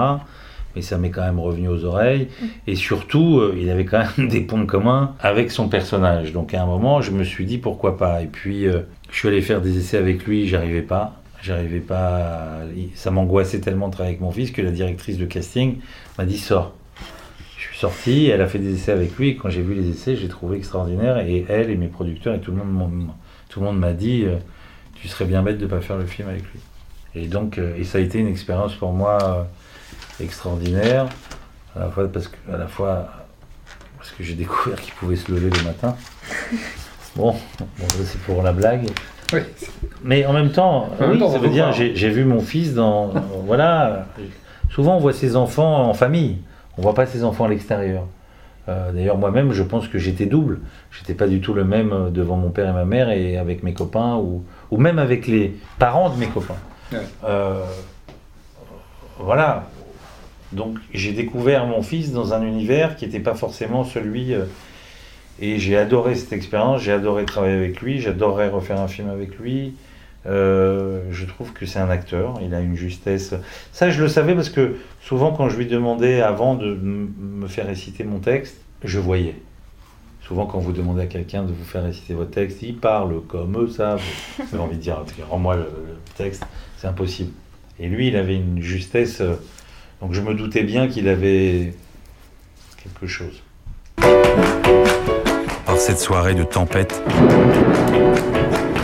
Mais 0.76 0.82
ça 0.82 0.98
m'est 0.98 1.10
quand 1.10 1.24
même 1.24 1.40
revenu 1.40 1.68
aux 1.68 1.84
oreilles. 1.84 2.28
Et 2.66 2.76
surtout, 2.76 3.40
euh, 3.40 3.56
il 3.58 3.70
avait 3.70 3.84
quand 3.84 4.02
même 4.16 4.28
des 4.30 4.40
points 4.40 4.66
communs 4.66 5.14
avec 5.20 5.50
son 5.50 5.68
personnage. 5.68 6.32
Donc 6.32 6.54
à 6.54 6.62
un 6.62 6.66
moment, 6.66 7.00
je 7.00 7.10
me 7.10 7.24
suis 7.24 7.44
dit 7.44 7.58
pourquoi 7.58 7.96
pas? 7.96 8.22
Et 8.22 8.26
puis, 8.26 8.66
euh, 8.66 8.80
je 9.10 9.16
suis 9.16 9.28
allé 9.28 9.42
faire 9.42 9.60
des 9.60 9.78
essais 9.78 9.96
avec 9.96 10.26
lui, 10.26 10.46
j'arrivais 10.46 10.82
pas. 10.82 11.16
J'arrivais 11.42 11.80
pas. 11.80 12.60
Ça 12.94 13.10
m'angoissait 13.10 13.60
tellement 13.60 13.88
de 13.88 13.92
travailler 13.92 14.14
avec 14.14 14.20
mon 14.20 14.30
fils 14.30 14.50
que 14.50 14.60
la 14.60 14.70
directrice 14.70 15.16
de 15.16 15.24
casting 15.24 15.78
m'a 16.18 16.26
dit 16.26 16.36
sors. 16.36 16.74
Je 17.56 17.62
suis 17.64 17.78
sorti, 17.78 18.26
elle 18.26 18.42
a 18.42 18.46
fait 18.46 18.58
des 18.58 18.74
essais 18.74 18.92
avec 18.92 19.16
lui. 19.16 19.30
Et 19.30 19.36
quand 19.36 19.48
j'ai 19.48 19.62
vu 19.62 19.74
les 19.74 19.88
essais, 19.88 20.16
j'ai 20.16 20.28
trouvé 20.28 20.58
extraordinaire. 20.58 21.18
Et 21.18 21.46
elle 21.48 21.70
et 21.70 21.76
mes 21.76 21.88
producteurs 21.88 22.34
et 22.34 22.40
tout 22.40 22.52
le 22.52 22.62
monde 22.62 23.08
tout 23.48 23.58
le 23.58 23.66
monde 23.66 23.78
m'a 23.78 23.94
dit 23.94 24.24
euh, 24.26 24.36
tu 24.94 25.08
serais 25.08 25.24
bien 25.24 25.42
bête 25.42 25.58
de 25.58 25.64
ne 25.64 25.70
pas 25.70 25.80
faire 25.80 25.96
le 25.96 26.06
film 26.06 26.28
avec 26.28 26.42
lui. 26.42 26.60
Et 27.16 27.26
donc, 27.26 27.58
et 27.58 27.82
ça 27.82 27.98
a 27.98 28.00
été 28.00 28.20
une 28.20 28.28
expérience 28.28 28.74
pour 28.74 28.92
moi 28.92 29.48
extraordinaire, 30.22 31.06
à 31.76 31.80
la 31.80 31.88
fois 31.90 32.08
parce 32.08 32.28
que, 32.28 32.36
à 32.52 32.56
la 32.56 32.66
fois 32.66 33.08
parce 33.98 34.10
que 34.12 34.22
j'ai 34.22 34.34
découvert 34.34 34.80
qu'il 34.80 34.94
pouvait 34.94 35.16
se 35.16 35.30
lever 35.30 35.50
le 35.50 35.62
matin. 35.64 35.96
Bon, 37.16 37.34
c'est 38.04 38.20
pour 38.20 38.40
la 38.40 38.52
blague. 38.52 38.86
Oui. 39.32 39.40
Mais 40.04 40.24
en 40.26 40.32
même 40.32 40.52
temps, 40.52 40.90
En 40.96 41.00
même 41.00 41.10
oui, 41.10 41.18
temps, 41.18 41.32
ça 41.32 41.38
veut 41.38 41.48
dire 41.48 41.72
j'ai 41.72 42.08
vu 42.08 42.24
mon 42.24 42.40
fils 42.40 42.72
dans, 42.72 43.08
euh, 43.10 43.18
voilà. 43.46 44.06
Souvent, 44.70 44.94
on 44.94 45.00
voit 45.00 45.12
ses 45.12 45.34
enfants 45.34 45.88
en 45.88 45.92
famille. 45.94 46.38
On 46.78 46.82
voit 46.82 46.94
pas 46.94 47.06
ses 47.06 47.24
enfants 47.24 47.46
à 47.46 47.48
l'extérieur. 47.48 48.04
Euh, 48.68 48.92
D'ailleurs, 48.92 49.18
moi-même, 49.18 49.52
je 49.52 49.62
pense 49.64 49.88
que 49.88 49.98
j'étais 49.98 50.26
double. 50.26 50.60
J'étais 50.92 51.14
pas 51.14 51.26
du 51.26 51.40
tout 51.40 51.52
le 51.52 51.64
même 51.64 51.92
euh, 51.92 52.10
devant 52.10 52.36
mon 52.36 52.50
père 52.50 52.68
et 52.68 52.72
ma 52.72 52.84
mère 52.84 53.10
et 53.10 53.36
avec 53.36 53.62
mes 53.64 53.74
copains 53.74 54.14
ou, 54.16 54.44
ou 54.70 54.76
même 54.76 54.98
avec 54.98 55.26
les 55.26 55.58
parents 55.78 56.10
de 56.10 56.16
mes 56.16 56.28
copains. 56.28 56.54
Ouais. 56.92 56.98
Euh, 57.24 57.64
voilà. 59.18 59.64
Donc, 60.52 60.78
j'ai 60.92 61.12
découvert 61.12 61.66
mon 61.66 61.82
fils 61.82 62.12
dans 62.12 62.34
un 62.34 62.42
univers 62.44 62.96
qui 62.96 63.06
n'était 63.06 63.20
pas 63.20 63.34
forcément 63.34 63.84
celui. 63.84 64.34
euh, 64.34 64.44
et 65.40 65.58
j'ai 65.58 65.76
adoré 65.76 66.14
cette 66.16 66.32
expérience. 66.32 66.82
J'ai 66.82 66.92
adoré 66.92 67.24
travailler 67.24 67.56
avec 67.56 67.80
lui. 67.80 68.00
J'adorerais 68.00 68.48
refaire 68.48 68.80
un 68.80 68.88
film 68.88 69.08
avec 69.08 69.38
lui. 69.38 69.74
Euh, 70.26 71.02
je 71.10 71.24
trouve 71.24 71.52
que 71.54 71.64
c'est 71.64 71.78
un 71.78 71.88
acteur, 71.88 72.38
il 72.42 72.52
a 72.52 72.60
une 72.60 72.76
justesse. 72.76 73.34
Ça, 73.72 73.88
je 73.90 74.02
le 74.02 74.08
savais 74.08 74.34
parce 74.34 74.50
que 74.50 74.76
souvent, 75.00 75.32
quand 75.32 75.48
je 75.48 75.56
lui 75.56 75.66
demandais 75.66 76.20
avant 76.20 76.56
de 76.56 76.74
me 76.74 77.48
faire 77.48 77.66
réciter 77.66 78.04
mon 78.04 78.18
texte, 78.18 78.60
je 78.84 78.98
voyais. 78.98 79.36
Souvent, 80.20 80.44
quand 80.44 80.58
vous 80.58 80.72
demandez 80.72 81.02
à 81.02 81.06
quelqu'un 81.06 81.42
de 81.42 81.52
vous 81.52 81.64
faire 81.64 81.84
réciter 81.84 82.12
votre 82.12 82.32
texte, 82.32 82.62
il 82.62 82.76
parle 82.76 83.22
comme 83.26 83.68
ça. 83.70 83.96
Vous 84.38 84.54
avez 84.54 84.62
envie 84.62 84.76
de 84.76 84.82
dire, 84.82 85.02
rends-moi 85.28 85.56
le, 85.56 85.62
le 85.62 85.96
texte, 86.16 86.44
c'est 86.76 86.86
impossible. 86.86 87.32
Et 87.78 87.88
lui, 87.88 88.08
il 88.08 88.16
avait 88.16 88.36
une 88.36 88.60
justesse. 88.60 89.22
Donc, 90.00 90.12
je 90.12 90.20
me 90.20 90.34
doutais 90.34 90.62
bien 90.62 90.88
qu'il 90.88 91.08
avait 91.08 91.74
quelque 92.82 93.06
chose. 93.06 93.42
Par 95.66 95.76
cette 95.78 95.98
soirée 95.98 96.34
de 96.34 96.42
tempête, 96.44 97.02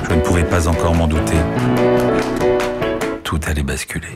je 0.09 0.15
ne 0.15 0.21
pouvais 0.21 0.45
pas 0.45 0.69
encore 0.69 0.95
m'en 0.95 1.07
douter. 1.09 1.37
Tout 3.25 3.41
allait 3.47 3.63
basculer. 3.63 4.09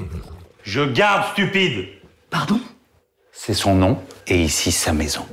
Je 0.63 0.83
garde 0.83 1.33
stupide 1.33 1.89
Pardon? 2.29 2.61
C'est 3.33 3.55
son 3.55 3.75
nom, 3.75 3.99
et 4.29 4.43
ici 4.43 4.71
sa 4.71 4.93
maison. 4.93 5.25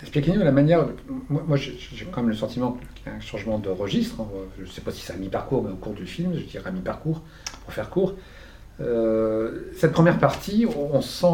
Expliquez-nous 0.00 0.42
la 0.44 0.52
manière. 0.52 0.86
Moi, 1.28 1.42
moi, 1.46 1.56
j'ai 1.56 1.76
j'ai 1.78 2.04
quand 2.06 2.20
même 2.22 2.30
le 2.30 2.36
sentiment 2.36 2.78
qu'il 2.94 3.06
y 3.06 3.14
a 3.14 3.18
un 3.18 3.20
changement 3.20 3.58
de 3.58 3.68
registre. 3.68 4.20
hein. 4.20 4.26
Je 4.58 4.62
ne 4.62 4.68
sais 4.68 4.80
pas 4.80 4.92
si 4.92 5.02
c'est 5.02 5.12
à 5.12 5.16
mi-parcours, 5.16 5.64
mais 5.64 5.72
au 5.72 5.76
cours 5.76 5.92
du 5.92 6.06
film, 6.06 6.32
je 6.36 6.42
dirais 6.44 6.68
à 6.68 6.70
mi-parcours, 6.70 7.22
pour 7.64 7.74
faire 7.74 7.90
court. 7.90 8.14
Euh, 8.80 9.70
cette 9.76 9.92
première 9.92 10.18
partie, 10.18 10.66
on, 10.66 11.00
sent, 11.00 11.26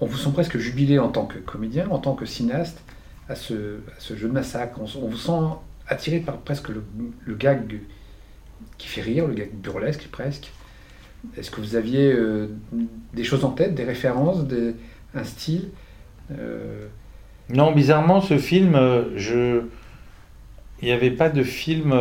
on 0.00 0.06
vous 0.06 0.16
sent 0.16 0.30
presque 0.32 0.58
jubilé 0.58 0.98
en 0.98 1.08
tant 1.08 1.26
que 1.26 1.38
comédien, 1.38 1.88
en 1.90 1.98
tant 1.98 2.14
que 2.14 2.26
cinéaste, 2.26 2.82
à 3.28 3.34
ce, 3.34 3.78
jeu 3.98 4.28
de 4.28 4.32
massacre. 4.32 4.80
On, 4.80 5.08
vous 5.08 5.16
sent 5.16 5.40
attiré 5.86 6.20
par 6.20 6.38
presque 6.38 6.68
le, 6.68 7.34
gag 7.34 7.80
qui 8.78 8.88
fait 8.88 9.02
rire, 9.02 9.26
le 9.26 9.34
gag 9.34 9.50
burlesque 9.52 10.08
presque. 10.10 10.52
Est-ce 11.36 11.50
que 11.50 11.60
vous 11.60 11.76
aviez 11.76 12.12
euh, 12.12 12.48
des 13.12 13.24
choses 13.24 13.44
en 13.44 13.50
tête, 13.50 13.74
des 13.74 13.84
références, 13.84 14.38
un 15.14 15.24
style 15.24 15.68
Euh, 16.38 16.86
Non, 17.50 17.72
bizarrement, 17.72 18.22
ce 18.22 18.38
film, 18.38 18.72
je... 19.16 19.62
il 20.80 20.86
n'y 20.86 20.92
avait 20.92 21.10
pas 21.10 21.28
de 21.28 21.42
film. 21.42 21.92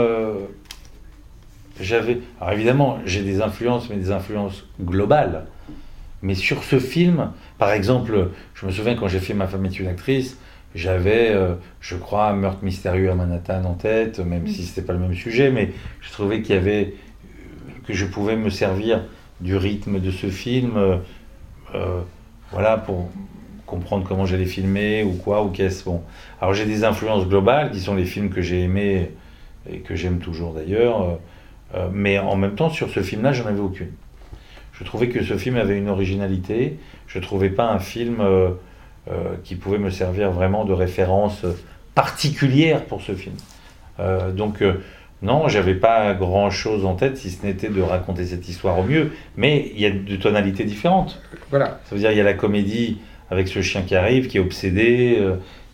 J'avais. 1.80 2.20
Alors 2.40 2.54
évidemment, 2.54 3.00
j'ai 3.06 3.22
des 3.22 3.42
influences, 3.42 3.90
mais 3.90 3.96
des 3.96 4.12
influences 4.12 4.66
globales. 4.82 5.46
Mais 6.22 6.36
sur 6.36 6.64
ce 6.64 6.80
film, 6.80 7.32
par 7.58 7.72
exemple, 7.72 8.30
je 8.54 8.66
me 8.66 8.72
souviens 8.72 8.96
quand 8.96 9.08
j'ai 9.08 9.20
fait 9.20 9.34
Ma 9.34 9.48
femme 9.48 9.66
est 9.66 9.80
une 9.80 9.88
actrice, 9.88 10.38
j'avais, 10.76 11.30
euh, 11.30 11.56
je 11.82 11.96
crois, 11.96 12.34
Meurtre 12.34 12.64
mystérieux 12.64 13.10
à 13.10 13.16
Manhattan 13.16 13.64
en 13.66 13.74
tête, 13.74 14.20
même 14.20 14.48
si 14.48 14.64
c'était 14.64 14.86
pas 14.86 14.94
le 14.94 15.00
même 15.00 15.16
sujet, 15.16 15.50
mais 15.50 15.72
je 16.02 16.12
trouvais 16.12 16.42
qu'il 16.42 16.56
y 16.56 16.58
avait. 16.58 16.94
que 17.88 17.94
je 17.94 18.06
pouvais 18.06 18.36
me 18.36 18.50
servir 18.50 19.02
du 19.42 19.56
rythme 19.56 20.00
de 20.00 20.12
ce 20.12 20.28
film, 20.28 20.74
euh, 20.78 20.98
euh, 21.74 22.02
voilà, 22.52 22.78
pour 22.78 23.10
comprendre 23.66 24.06
comment 24.08 24.26
j'allais 24.26 24.46
filmer 24.46 25.04
ou 25.04 25.14
quoi, 25.14 25.44
ou 25.44 25.50
qu'est-ce. 25.50 25.86
Bon. 25.86 26.02
Alors 26.42 26.54
j'ai 26.54 26.66
des 26.66 26.84
influences 26.84 27.28
globales 27.28 27.72
qui 27.72 27.80
sont 27.80 27.96
les 27.96 28.06
films 28.06 28.30
que 28.30 28.42
j'ai 28.42 28.62
aimés 28.62 29.12
et 29.72 29.80
que 29.80 29.96
j'aime 29.96 30.20
toujours 30.20 30.54
d'ailleurs, 30.54 31.20
euh, 31.76 31.88
mais 31.92 32.18
en 32.20 32.36
même 32.36 32.56
temps 32.56 32.70
sur 32.70 32.90
ce 32.90 33.02
film-là, 33.02 33.32
j'en 33.32 33.46
avais 33.46 33.60
aucune. 33.60 33.92
Je 34.74 34.84
trouvais 34.84 35.10
que 35.10 35.24
ce 35.24 35.38
film 35.38 35.58
avait 35.58 35.78
une 35.78 35.90
originalité. 35.90 36.78
Je 37.08 37.20
trouvais 37.20 37.50
pas 37.50 37.70
un 37.70 37.80
film 37.80 38.22
euh, 38.22 38.52
euh, 39.10 39.36
qui 39.44 39.56
pouvait 39.56 39.78
me 39.78 39.90
servir 39.90 40.32
vraiment 40.32 40.66
de 40.66 40.74
référence 40.74 41.46
particulière 41.96 42.86
pour 42.86 43.02
ce 43.02 43.14
film. 43.14 43.36
Donc 44.34 44.64
non, 45.22 45.50
j'avais 45.50 45.76
pas 45.76 46.14
grand-chose 46.14 46.86
en 46.86 46.96
tête 46.96 47.18
si 47.18 47.30
ce 47.30 47.46
n'était 47.46 47.68
de 47.68 47.82
raconter 47.82 48.26
cette 48.26 48.48
histoire 48.48 48.80
au 48.80 48.84
mieux. 48.84 49.12
Mais 49.36 49.74
il 49.76 49.82
y 49.82 49.86
a 49.86 49.92
de 49.92 50.16
tonalités 50.16 50.64
différentes. 50.64 51.22
voilà. 51.50 51.82
Ça 51.84 51.96
veut 51.96 52.00
dire 52.00 52.12
il 52.12 52.18
y 52.18 52.22
a 52.22 52.24
la 52.24 52.34
comédie 52.34 53.00
avec 53.30 53.50
ce 53.50 53.62
chien 53.62 53.82
qui 53.82 53.96
arrive, 53.96 54.28
qui 54.28 54.38
est 54.38 54.40
obsédé 54.40 55.22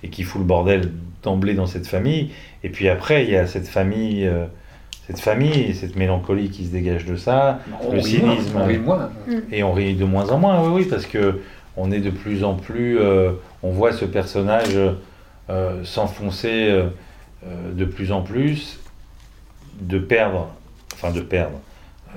et 0.01 0.09
qui 0.09 0.23
fout 0.23 0.41
le 0.41 0.47
bordel 0.47 0.91
d'emblée 1.21 1.53
dans 1.53 1.67
cette 1.67 1.85
famille. 1.85 2.31
Et 2.63 2.69
puis 2.69 2.89
après, 2.89 3.23
il 3.23 3.29
y 3.29 3.37
a 3.37 3.45
cette 3.45 3.67
famille, 3.67 4.27
cette 5.07 5.19
famille, 5.19 5.61
et 5.61 5.73
cette 5.73 5.95
mélancolie 5.95 6.49
qui 6.49 6.65
se 6.65 6.71
dégage 6.71 7.05
de 7.05 7.15
ça. 7.15 7.59
On 7.81 7.93
Le 7.93 8.01
cynisme. 8.01 8.57
on 8.57 8.65
rit 8.65 8.79
moins. 8.79 9.09
Et 9.51 9.63
on 9.63 9.71
rit 9.71 9.95
de 9.95 10.05
moins 10.05 10.29
en 10.29 10.39
moins, 10.39 10.61
oui, 10.63 10.81
oui, 10.81 10.85
parce 10.89 11.05
que 11.05 11.41
on 11.77 11.91
est 11.91 11.99
de 11.99 12.09
plus 12.09 12.43
en 12.43 12.55
plus, 12.55 12.97
euh, 12.99 13.33
on 13.61 13.71
voit 13.71 13.91
ce 13.91 14.05
personnage 14.05 14.77
euh, 15.49 15.83
s'enfoncer 15.83 16.69
euh, 16.69 16.87
de 17.73 17.85
plus 17.85 18.11
en 18.11 18.21
plus, 18.21 18.79
de 19.79 19.99
perdre, 19.99 20.47
enfin 20.93 21.11
de 21.11 21.19
perdre, 21.19 21.59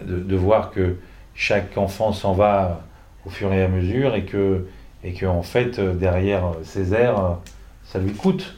de, 0.06 0.18
de 0.20 0.36
voir 0.36 0.70
que 0.70 0.96
chaque 1.34 1.76
enfant 1.76 2.12
s'en 2.12 2.32
va 2.32 2.84
au 3.26 3.30
fur 3.30 3.52
et 3.52 3.62
à 3.62 3.68
mesure 3.68 4.14
et 4.14 4.24
que, 4.24 4.66
et 5.04 5.12
que 5.12 5.26
en 5.26 5.42
fait, 5.42 5.80
derrière 5.80 6.54
Césaire, 6.62 7.36
ça 7.84 7.98
lui 7.98 8.12
coûte. 8.12 8.54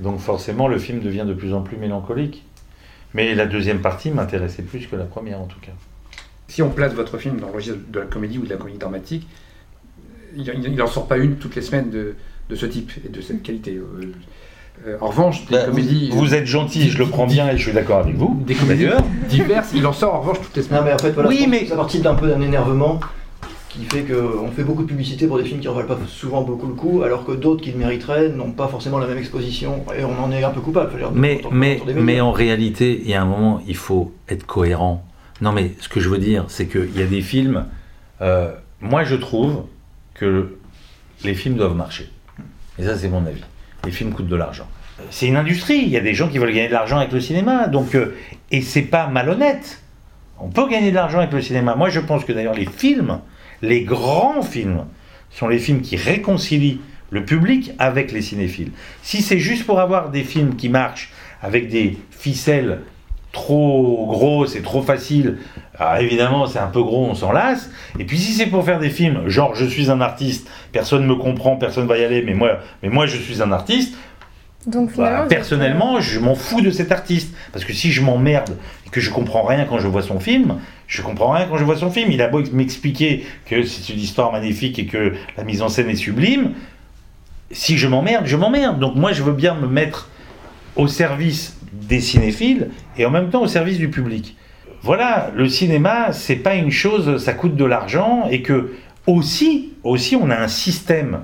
Donc 0.00 0.20
forcément, 0.20 0.68
le 0.68 0.78
film 0.78 1.00
devient 1.00 1.24
de 1.26 1.34
plus 1.34 1.54
en 1.54 1.62
plus 1.62 1.76
mélancolique. 1.76 2.44
Mais 3.14 3.34
la 3.34 3.46
deuxième 3.46 3.80
partie 3.80 4.10
m'intéressait 4.10 4.62
plus 4.62 4.86
que 4.86 4.96
la 4.96 5.04
première, 5.04 5.40
en 5.40 5.46
tout 5.46 5.60
cas. 5.60 5.72
Si 6.48 6.62
on 6.62 6.70
place 6.70 6.92
votre 6.94 7.18
film 7.18 7.38
dans 7.40 7.48
le 7.48 7.54
registre 7.54 7.78
de 7.90 8.00
la 8.00 8.06
comédie 8.06 8.38
ou 8.38 8.44
de 8.44 8.50
la 8.50 8.56
comédie 8.56 8.78
dramatique, 8.78 9.26
il 10.34 10.74
n'en 10.76 10.86
sort 10.86 11.06
pas 11.06 11.18
une 11.18 11.36
toutes 11.36 11.54
les 11.56 11.62
semaines 11.62 11.90
de, 11.90 12.14
de 12.48 12.56
ce 12.56 12.66
type 12.66 12.90
et 13.04 13.08
de 13.08 13.20
cette 13.20 13.42
qualité. 13.42 13.76
Euh, 13.76 14.12
euh, 14.86 14.96
en 15.00 15.08
revanche, 15.08 15.44
des 15.46 15.52
Bah, 15.56 15.64
comédies, 15.66 16.08
vous, 16.10 16.18
vous 16.20 16.34
êtes 16.34 16.46
gentil, 16.46 16.88
je 16.90 16.98
le 16.98 17.06
prends 17.06 17.26
bien 17.26 17.48
et 17.50 17.56
je 17.58 17.62
suis 17.62 17.72
d'accord 17.72 17.98
avec 18.00 18.14
vous. 18.16 18.42
des 18.46 18.54
comédies 18.54 18.84
D'ailleurs, 18.84 19.02
diverses, 19.28 19.72
il 19.74 19.86
en 19.86 19.92
sort 19.92 20.14
en 20.14 20.20
revanche 20.20 20.40
toutes 20.40 20.56
les 20.56 20.62
semaines. 20.62 20.80
Non, 20.80 20.86
mais 20.86 20.92
en 20.94 20.98
fait, 20.98 21.10
voilà, 21.10 21.28
Oui, 21.28 21.46
mais- 21.48 21.66
ça 21.66 21.76
participe 21.76 22.02
d'un 22.02 22.14
peu 22.14 22.28
d'un 22.28 22.40
énervement 22.40 22.98
qui 23.72 23.84
fait 23.84 24.02
qu'on 24.02 24.50
fait 24.50 24.64
beaucoup 24.64 24.82
de 24.82 24.88
publicité 24.88 25.26
pour 25.26 25.38
des 25.38 25.44
films 25.44 25.60
qui 25.60 25.68
en 25.68 25.72
valent 25.72 25.88
pas 25.88 25.98
souvent 26.06 26.42
beaucoup 26.42 26.66
le 26.66 26.74
coup, 26.74 27.02
alors 27.02 27.24
que 27.24 27.32
d'autres 27.32 27.62
qui 27.62 27.72
le 27.72 27.78
mériteraient 27.78 28.28
n'ont 28.28 28.52
pas 28.52 28.68
forcément 28.68 28.98
la 28.98 29.06
même 29.06 29.18
exposition, 29.18 29.84
et 29.96 30.04
on 30.04 30.22
en 30.22 30.30
est 30.30 30.44
un 30.44 30.50
peu 30.50 30.60
coupable. 30.60 30.92
mais, 31.14 31.40
mais, 31.50 31.80
mais 31.96 32.20
en 32.20 32.32
réalité, 32.32 33.00
il 33.02 33.08
y 33.10 33.14
a 33.14 33.22
un 33.22 33.26
moment, 33.26 33.62
il 33.66 33.76
faut 33.76 34.12
être 34.28 34.44
cohérent. 34.44 35.04
Non, 35.40 35.52
mais 35.52 35.72
ce 35.80 35.88
que 35.88 36.00
je 36.00 36.08
veux 36.08 36.18
dire, 36.18 36.44
c'est 36.48 36.66
qu'il 36.66 36.96
y 36.96 37.02
a 37.02 37.06
des 37.06 37.22
films. 37.22 37.66
euh, 38.20 38.52
moi, 38.80 39.04
je 39.04 39.14
trouve 39.14 39.64
que 40.14 40.56
les 41.24 41.34
films 41.34 41.56
doivent 41.56 41.76
marcher. 41.76 42.10
Et 42.78 42.84
ça, 42.84 42.96
c'est 42.98 43.08
mon 43.08 43.24
avis. 43.26 43.42
Les 43.84 43.90
films 43.90 44.12
coûtent 44.12 44.28
de 44.28 44.36
l'argent. 44.36 44.66
C'est 45.10 45.26
une 45.26 45.36
industrie. 45.36 45.82
Il 45.82 45.88
y 45.88 45.96
a 45.96 46.00
des 46.00 46.14
gens 46.14 46.28
qui 46.28 46.38
veulent 46.38 46.52
gagner 46.52 46.68
de 46.68 46.72
l'argent 46.72 46.98
avec 46.98 47.12
le 47.12 47.20
cinéma. 47.20 47.68
Donc, 47.68 47.94
euh, 47.94 48.14
et 48.50 48.60
c'est 48.60 48.82
pas 48.82 49.06
malhonnête. 49.06 49.82
On 50.38 50.48
peut 50.48 50.68
gagner 50.68 50.90
de 50.90 50.96
l'argent 50.96 51.18
avec 51.18 51.32
le 51.32 51.40
cinéma. 51.40 51.74
Moi, 51.74 51.88
je 51.88 52.00
pense 52.00 52.24
que 52.24 52.32
d'ailleurs, 52.32 52.54
les 52.54 52.66
films, 52.66 53.20
les 53.62 53.82
grands 53.82 54.42
films, 54.42 54.84
sont 55.30 55.48
les 55.48 55.58
films 55.58 55.80
qui 55.80 55.96
réconcilient 55.96 56.80
le 57.10 57.24
public 57.24 57.72
avec 57.78 58.12
les 58.12 58.22
cinéphiles. 58.22 58.72
Si 59.02 59.22
c'est 59.22 59.38
juste 59.38 59.64
pour 59.64 59.80
avoir 59.80 60.10
des 60.10 60.24
films 60.24 60.56
qui 60.56 60.68
marchent 60.68 61.12
avec 61.40 61.68
des 61.68 61.96
ficelles 62.10 62.80
trop 63.32 64.06
grosses 64.10 64.56
et 64.56 64.62
trop 64.62 64.82
faciles, 64.82 65.38
alors 65.78 65.96
évidemment 65.96 66.46
c'est 66.46 66.58
un 66.58 66.66
peu 66.66 66.82
gros, 66.82 67.06
on 67.06 67.14
s'en 67.14 67.32
lasse. 67.32 67.70
Et 67.98 68.04
puis 68.04 68.18
si 68.18 68.32
c'est 68.32 68.46
pour 68.46 68.64
faire 68.64 68.78
des 68.78 68.90
films 68.90 69.28
genre 69.28 69.54
je 69.54 69.64
suis 69.64 69.90
un 69.90 70.00
artiste, 70.00 70.50
personne 70.72 71.06
me 71.06 71.14
comprend, 71.14 71.56
personne 71.56 71.86
va 71.86 71.96
y 71.98 72.04
aller, 72.04 72.22
mais 72.22 72.34
moi, 72.34 72.58
mais 72.82 72.88
moi 72.88 73.06
je 73.06 73.16
suis 73.16 73.42
un 73.42 73.52
artiste, 73.52 73.94
Donc 74.66 74.94
bah, 74.96 75.26
personnellement, 75.28 76.00
je 76.00 76.20
m'en 76.20 76.34
fous 76.34 76.60
de 76.60 76.70
cet 76.70 76.92
artiste. 76.92 77.34
Parce 77.52 77.64
que 77.64 77.72
si 77.72 77.90
je 77.90 78.02
m'emmerde 78.02 78.56
et 78.86 78.90
que 78.90 79.00
je 79.00 79.10
comprends 79.10 79.42
rien 79.42 79.64
quand 79.64 79.78
je 79.78 79.88
vois 79.88 80.02
son 80.02 80.20
film, 80.20 80.56
je 80.92 81.00
comprends 81.00 81.30
rien 81.30 81.46
quand 81.46 81.56
je 81.56 81.64
vois 81.64 81.78
son 81.78 81.90
film. 81.90 82.10
Il 82.12 82.20
a 82.20 82.28
beau 82.28 82.42
m'expliquer 82.52 83.24
que 83.46 83.62
c'est 83.62 83.94
une 83.94 83.98
histoire 83.98 84.30
magnifique 84.30 84.78
et 84.78 84.84
que 84.84 85.14
la 85.38 85.44
mise 85.44 85.62
en 85.62 85.70
scène 85.70 85.88
est 85.88 85.96
sublime. 85.96 86.52
Si 87.50 87.78
je 87.78 87.88
m'emmerde, 87.88 88.26
je 88.26 88.36
m'emmerde. 88.36 88.78
Donc 88.78 88.94
moi, 88.94 89.12
je 89.12 89.22
veux 89.22 89.32
bien 89.32 89.54
me 89.54 89.66
mettre 89.66 90.10
au 90.76 90.88
service 90.88 91.58
des 91.72 92.00
cinéphiles 92.00 92.68
et 92.98 93.06
en 93.06 93.10
même 93.10 93.30
temps 93.30 93.40
au 93.40 93.46
service 93.46 93.78
du 93.78 93.88
public. 93.88 94.36
Voilà, 94.82 95.30
le 95.34 95.48
cinéma, 95.48 96.12
c'est 96.12 96.36
pas 96.36 96.56
une 96.56 96.70
chose, 96.70 97.24
ça 97.24 97.32
coûte 97.32 97.56
de 97.56 97.64
l'argent 97.64 98.28
et 98.30 98.42
que 98.42 98.74
aussi, 99.06 99.72
aussi, 99.84 100.14
on 100.14 100.28
a 100.28 100.36
un 100.36 100.48
système 100.48 101.20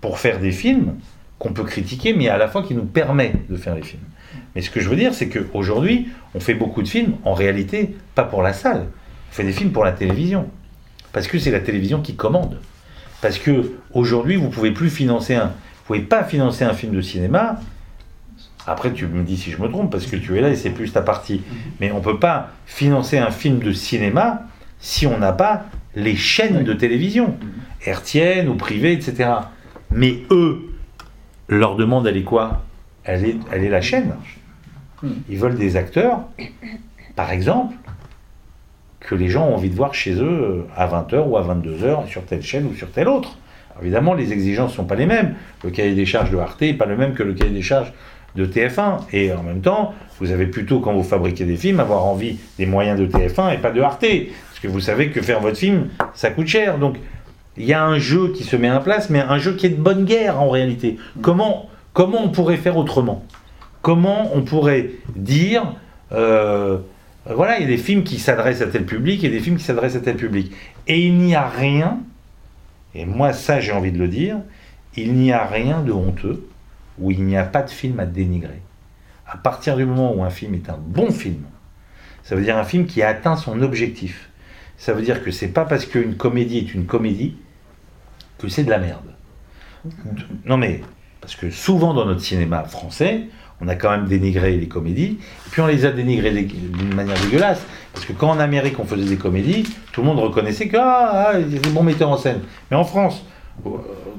pour 0.00 0.18
faire 0.18 0.40
des 0.40 0.50
films 0.50 0.96
qu'on 1.38 1.52
peut 1.52 1.62
critiquer, 1.62 2.12
mais 2.12 2.28
à 2.28 2.38
la 2.38 2.48
fois 2.48 2.64
qui 2.64 2.74
nous 2.74 2.86
permet 2.86 3.34
de 3.48 3.56
faire 3.56 3.76
les 3.76 3.82
films. 3.82 4.02
Mais 4.54 4.62
ce 4.62 4.70
que 4.70 4.80
je 4.80 4.88
veux 4.88 4.96
dire, 4.96 5.14
c'est 5.14 5.28
qu'aujourd'hui, 5.28 6.08
on 6.34 6.40
fait 6.40 6.54
beaucoup 6.54 6.82
de 6.82 6.88
films, 6.88 7.14
en 7.24 7.34
réalité, 7.34 7.96
pas 8.14 8.24
pour 8.24 8.42
la 8.42 8.52
salle. 8.52 8.86
On 9.30 9.34
fait 9.34 9.44
des 9.44 9.52
films 9.52 9.72
pour 9.72 9.84
la 9.84 9.92
télévision. 9.92 10.48
Parce 11.12 11.26
que 11.26 11.38
c'est 11.38 11.50
la 11.50 11.60
télévision 11.60 12.00
qui 12.00 12.14
commande. 12.14 12.60
Parce 13.20 13.38
que 13.38 13.72
aujourd'hui, 13.92 14.36
vous 14.36 14.50
pouvez 14.50 14.70
plus 14.70 14.90
financer 14.90 15.34
un, 15.34 15.46
vous 15.46 15.84
pouvez 15.86 16.00
pas 16.00 16.24
financer 16.24 16.64
un 16.64 16.72
film 16.72 16.94
de 16.94 17.00
cinéma. 17.00 17.60
Après, 18.66 18.92
tu 18.92 19.06
me 19.06 19.22
dis 19.22 19.36
si 19.36 19.50
je 19.50 19.60
me 19.60 19.68
trompe, 19.68 19.90
parce 19.90 20.06
que 20.06 20.16
tu 20.16 20.36
es 20.36 20.40
là 20.40 20.50
et 20.50 20.56
c'est 20.56 20.70
plus 20.70 20.92
ta 20.92 21.02
partie. 21.02 21.42
Mais 21.80 21.90
on 21.92 22.00
peut 22.00 22.18
pas 22.18 22.50
financer 22.66 23.18
un 23.18 23.30
film 23.30 23.58
de 23.58 23.72
cinéma 23.72 24.42
si 24.78 25.06
on 25.06 25.18
n'a 25.18 25.32
pas 25.32 25.64
les 25.96 26.16
chaînes 26.16 26.64
de 26.64 26.72
télévision, 26.72 27.36
hertziennes 27.84 28.48
ou 28.48 28.54
privées, 28.56 28.92
etc. 28.92 29.30
Mais 29.90 30.22
eux, 30.30 30.74
leur 31.48 31.76
demande, 31.76 32.06
elle 32.06 32.16
est 32.16 32.22
quoi? 32.22 32.64
Elle 33.04 33.24
est, 33.24 33.36
elle 33.52 33.64
est 33.64 33.68
la 33.68 33.80
chaîne. 33.80 34.14
Ils 35.28 35.38
veulent 35.38 35.56
des 35.56 35.76
acteurs, 35.76 36.20
par 37.16 37.30
exemple, 37.30 37.74
que 39.00 39.14
les 39.14 39.28
gens 39.28 39.46
ont 39.46 39.54
envie 39.54 39.70
de 39.70 39.74
voir 39.74 39.94
chez 39.94 40.14
eux 40.14 40.64
à 40.76 40.86
20h 40.86 41.28
ou 41.28 41.36
à 41.36 41.42
22h 41.42 42.06
sur 42.08 42.24
telle 42.24 42.42
chaîne 42.42 42.66
ou 42.66 42.74
sur 42.74 42.90
telle 42.90 43.08
autre. 43.08 43.36
Alors, 43.70 43.82
évidemment, 43.82 44.14
les 44.14 44.32
exigences 44.32 44.70
ne 44.72 44.76
sont 44.76 44.84
pas 44.84 44.94
les 44.94 45.06
mêmes. 45.06 45.34
Le 45.62 45.70
cahier 45.70 45.94
des 45.94 46.06
charges 46.06 46.30
de 46.30 46.38
Arte 46.38 46.60
n'est 46.60 46.74
pas 46.74 46.86
le 46.86 46.96
même 46.96 47.14
que 47.14 47.22
le 47.22 47.34
cahier 47.34 47.52
des 47.52 47.62
charges 47.62 47.92
de 48.34 48.46
TF1. 48.46 49.00
Et 49.12 49.32
en 49.32 49.42
même 49.42 49.60
temps, 49.60 49.94
vous 50.20 50.30
avez 50.30 50.46
plutôt, 50.46 50.80
quand 50.80 50.94
vous 50.94 51.02
fabriquez 51.02 51.44
des 51.44 51.56
films, 51.56 51.80
avoir 51.80 52.04
envie 52.04 52.38
des 52.58 52.66
moyens 52.66 52.98
de 52.98 53.06
TF1 53.06 53.54
et 53.54 53.58
pas 53.58 53.70
de 53.70 53.80
Arte. 53.80 54.00
Parce 54.00 54.60
que 54.62 54.68
vous 54.68 54.80
savez 54.80 55.10
que 55.10 55.20
faire 55.20 55.40
votre 55.40 55.56
film, 55.56 55.88
ça 56.14 56.30
coûte 56.30 56.46
cher. 56.46 56.78
Donc, 56.78 56.96
il 57.56 57.64
y 57.64 57.72
a 57.72 57.84
un 57.84 57.98
jeu 57.98 58.32
qui 58.32 58.42
se 58.42 58.56
met 58.56 58.70
en 58.70 58.80
place, 58.80 59.10
mais 59.10 59.20
un 59.20 59.38
jeu 59.38 59.54
qui 59.54 59.66
est 59.66 59.70
de 59.70 59.80
bonne 59.80 60.04
guerre 60.04 60.40
en 60.40 60.48
réalité. 60.48 60.96
Comment, 61.20 61.68
comment 61.92 62.22
on 62.24 62.30
pourrait 62.30 62.56
faire 62.56 62.76
autrement? 62.76 63.24
Comment 63.84 64.34
on 64.34 64.40
pourrait 64.40 64.92
dire, 65.14 65.76
euh, 66.12 66.78
voilà, 67.26 67.58
il 67.58 67.60
y 67.60 67.64
a 67.64 67.68
des 67.68 67.76
films 67.76 68.02
qui 68.02 68.18
s'adressent 68.18 68.62
à 68.62 68.66
tel 68.66 68.86
public 68.86 69.22
et 69.24 69.28
des 69.28 69.40
films 69.40 69.58
qui 69.58 69.64
s'adressent 69.64 69.94
à 69.94 70.00
tel 70.00 70.16
public. 70.16 70.52
Et 70.86 71.04
il 71.06 71.18
n'y 71.18 71.34
a 71.34 71.46
rien, 71.46 71.98
et 72.94 73.04
moi 73.04 73.34
ça 73.34 73.60
j'ai 73.60 73.72
envie 73.72 73.92
de 73.92 73.98
le 73.98 74.08
dire, 74.08 74.38
il 74.96 75.12
n'y 75.12 75.32
a 75.32 75.44
rien 75.44 75.82
de 75.82 75.92
honteux 75.92 76.48
où 76.98 77.10
il 77.10 77.24
n'y 77.24 77.36
a 77.36 77.44
pas 77.44 77.60
de 77.60 77.68
film 77.68 78.00
à 78.00 78.06
dénigrer. 78.06 78.62
À 79.26 79.36
partir 79.36 79.76
du 79.76 79.84
moment 79.84 80.14
où 80.14 80.24
un 80.24 80.30
film 80.30 80.54
est 80.54 80.70
un 80.70 80.78
bon 80.78 81.10
film, 81.10 81.42
ça 82.22 82.36
veut 82.36 82.42
dire 82.42 82.56
un 82.56 82.64
film 82.64 82.86
qui 82.86 83.02
a 83.02 83.08
atteint 83.08 83.36
son 83.36 83.60
objectif. 83.60 84.30
Ça 84.78 84.94
veut 84.94 85.02
dire 85.02 85.22
que 85.22 85.30
c'est 85.30 85.48
pas 85.48 85.66
parce 85.66 85.84
qu'une 85.84 86.16
comédie 86.16 86.56
est 86.56 86.72
une 86.72 86.86
comédie 86.86 87.36
que 88.38 88.48
c'est 88.48 88.64
de 88.64 88.70
la 88.70 88.78
merde. 88.78 89.12
Non 90.46 90.56
mais, 90.56 90.80
parce 91.20 91.36
que 91.36 91.50
souvent 91.50 91.92
dans 91.92 92.06
notre 92.06 92.22
cinéma 92.22 92.64
français, 92.64 93.28
on 93.60 93.68
a 93.68 93.74
quand 93.76 93.90
même 93.90 94.06
dénigré 94.06 94.56
les 94.56 94.68
comédies, 94.68 95.18
et 95.46 95.50
puis 95.50 95.60
on 95.62 95.66
les 95.66 95.84
a 95.84 95.90
dénigrées 95.92 96.32
dé- 96.32 96.42
d'une 96.42 96.94
manière 96.94 97.18
dégueulasse. 97.20 97.62
Parce 97.92 98.04
que 98.06 98.12
quand 98.12 98.30
en 98.30 98.40
Amérique 98.40 98.78
on 98.80 98.84
faisait 98.84 99.04
des 99.08 99.16
comédies, 99.16 99.62
tout 99.92 100.00
le 100.00 100.06
monde 100.08 100.18
reconnaissait 100.18 100.66
que 100.68 100.76
ah, 100.78 101.28
ah, 101.34 101.38
des 101.40 101.58
bons 101.70 101.84
metteurs 101.84 102.10
en 102.10 102.16
scène. 102.16 102.40
Mais 102.70 102.76
en 102.76 102.84
France, 102.84 103.24
euh, 103.66 103.70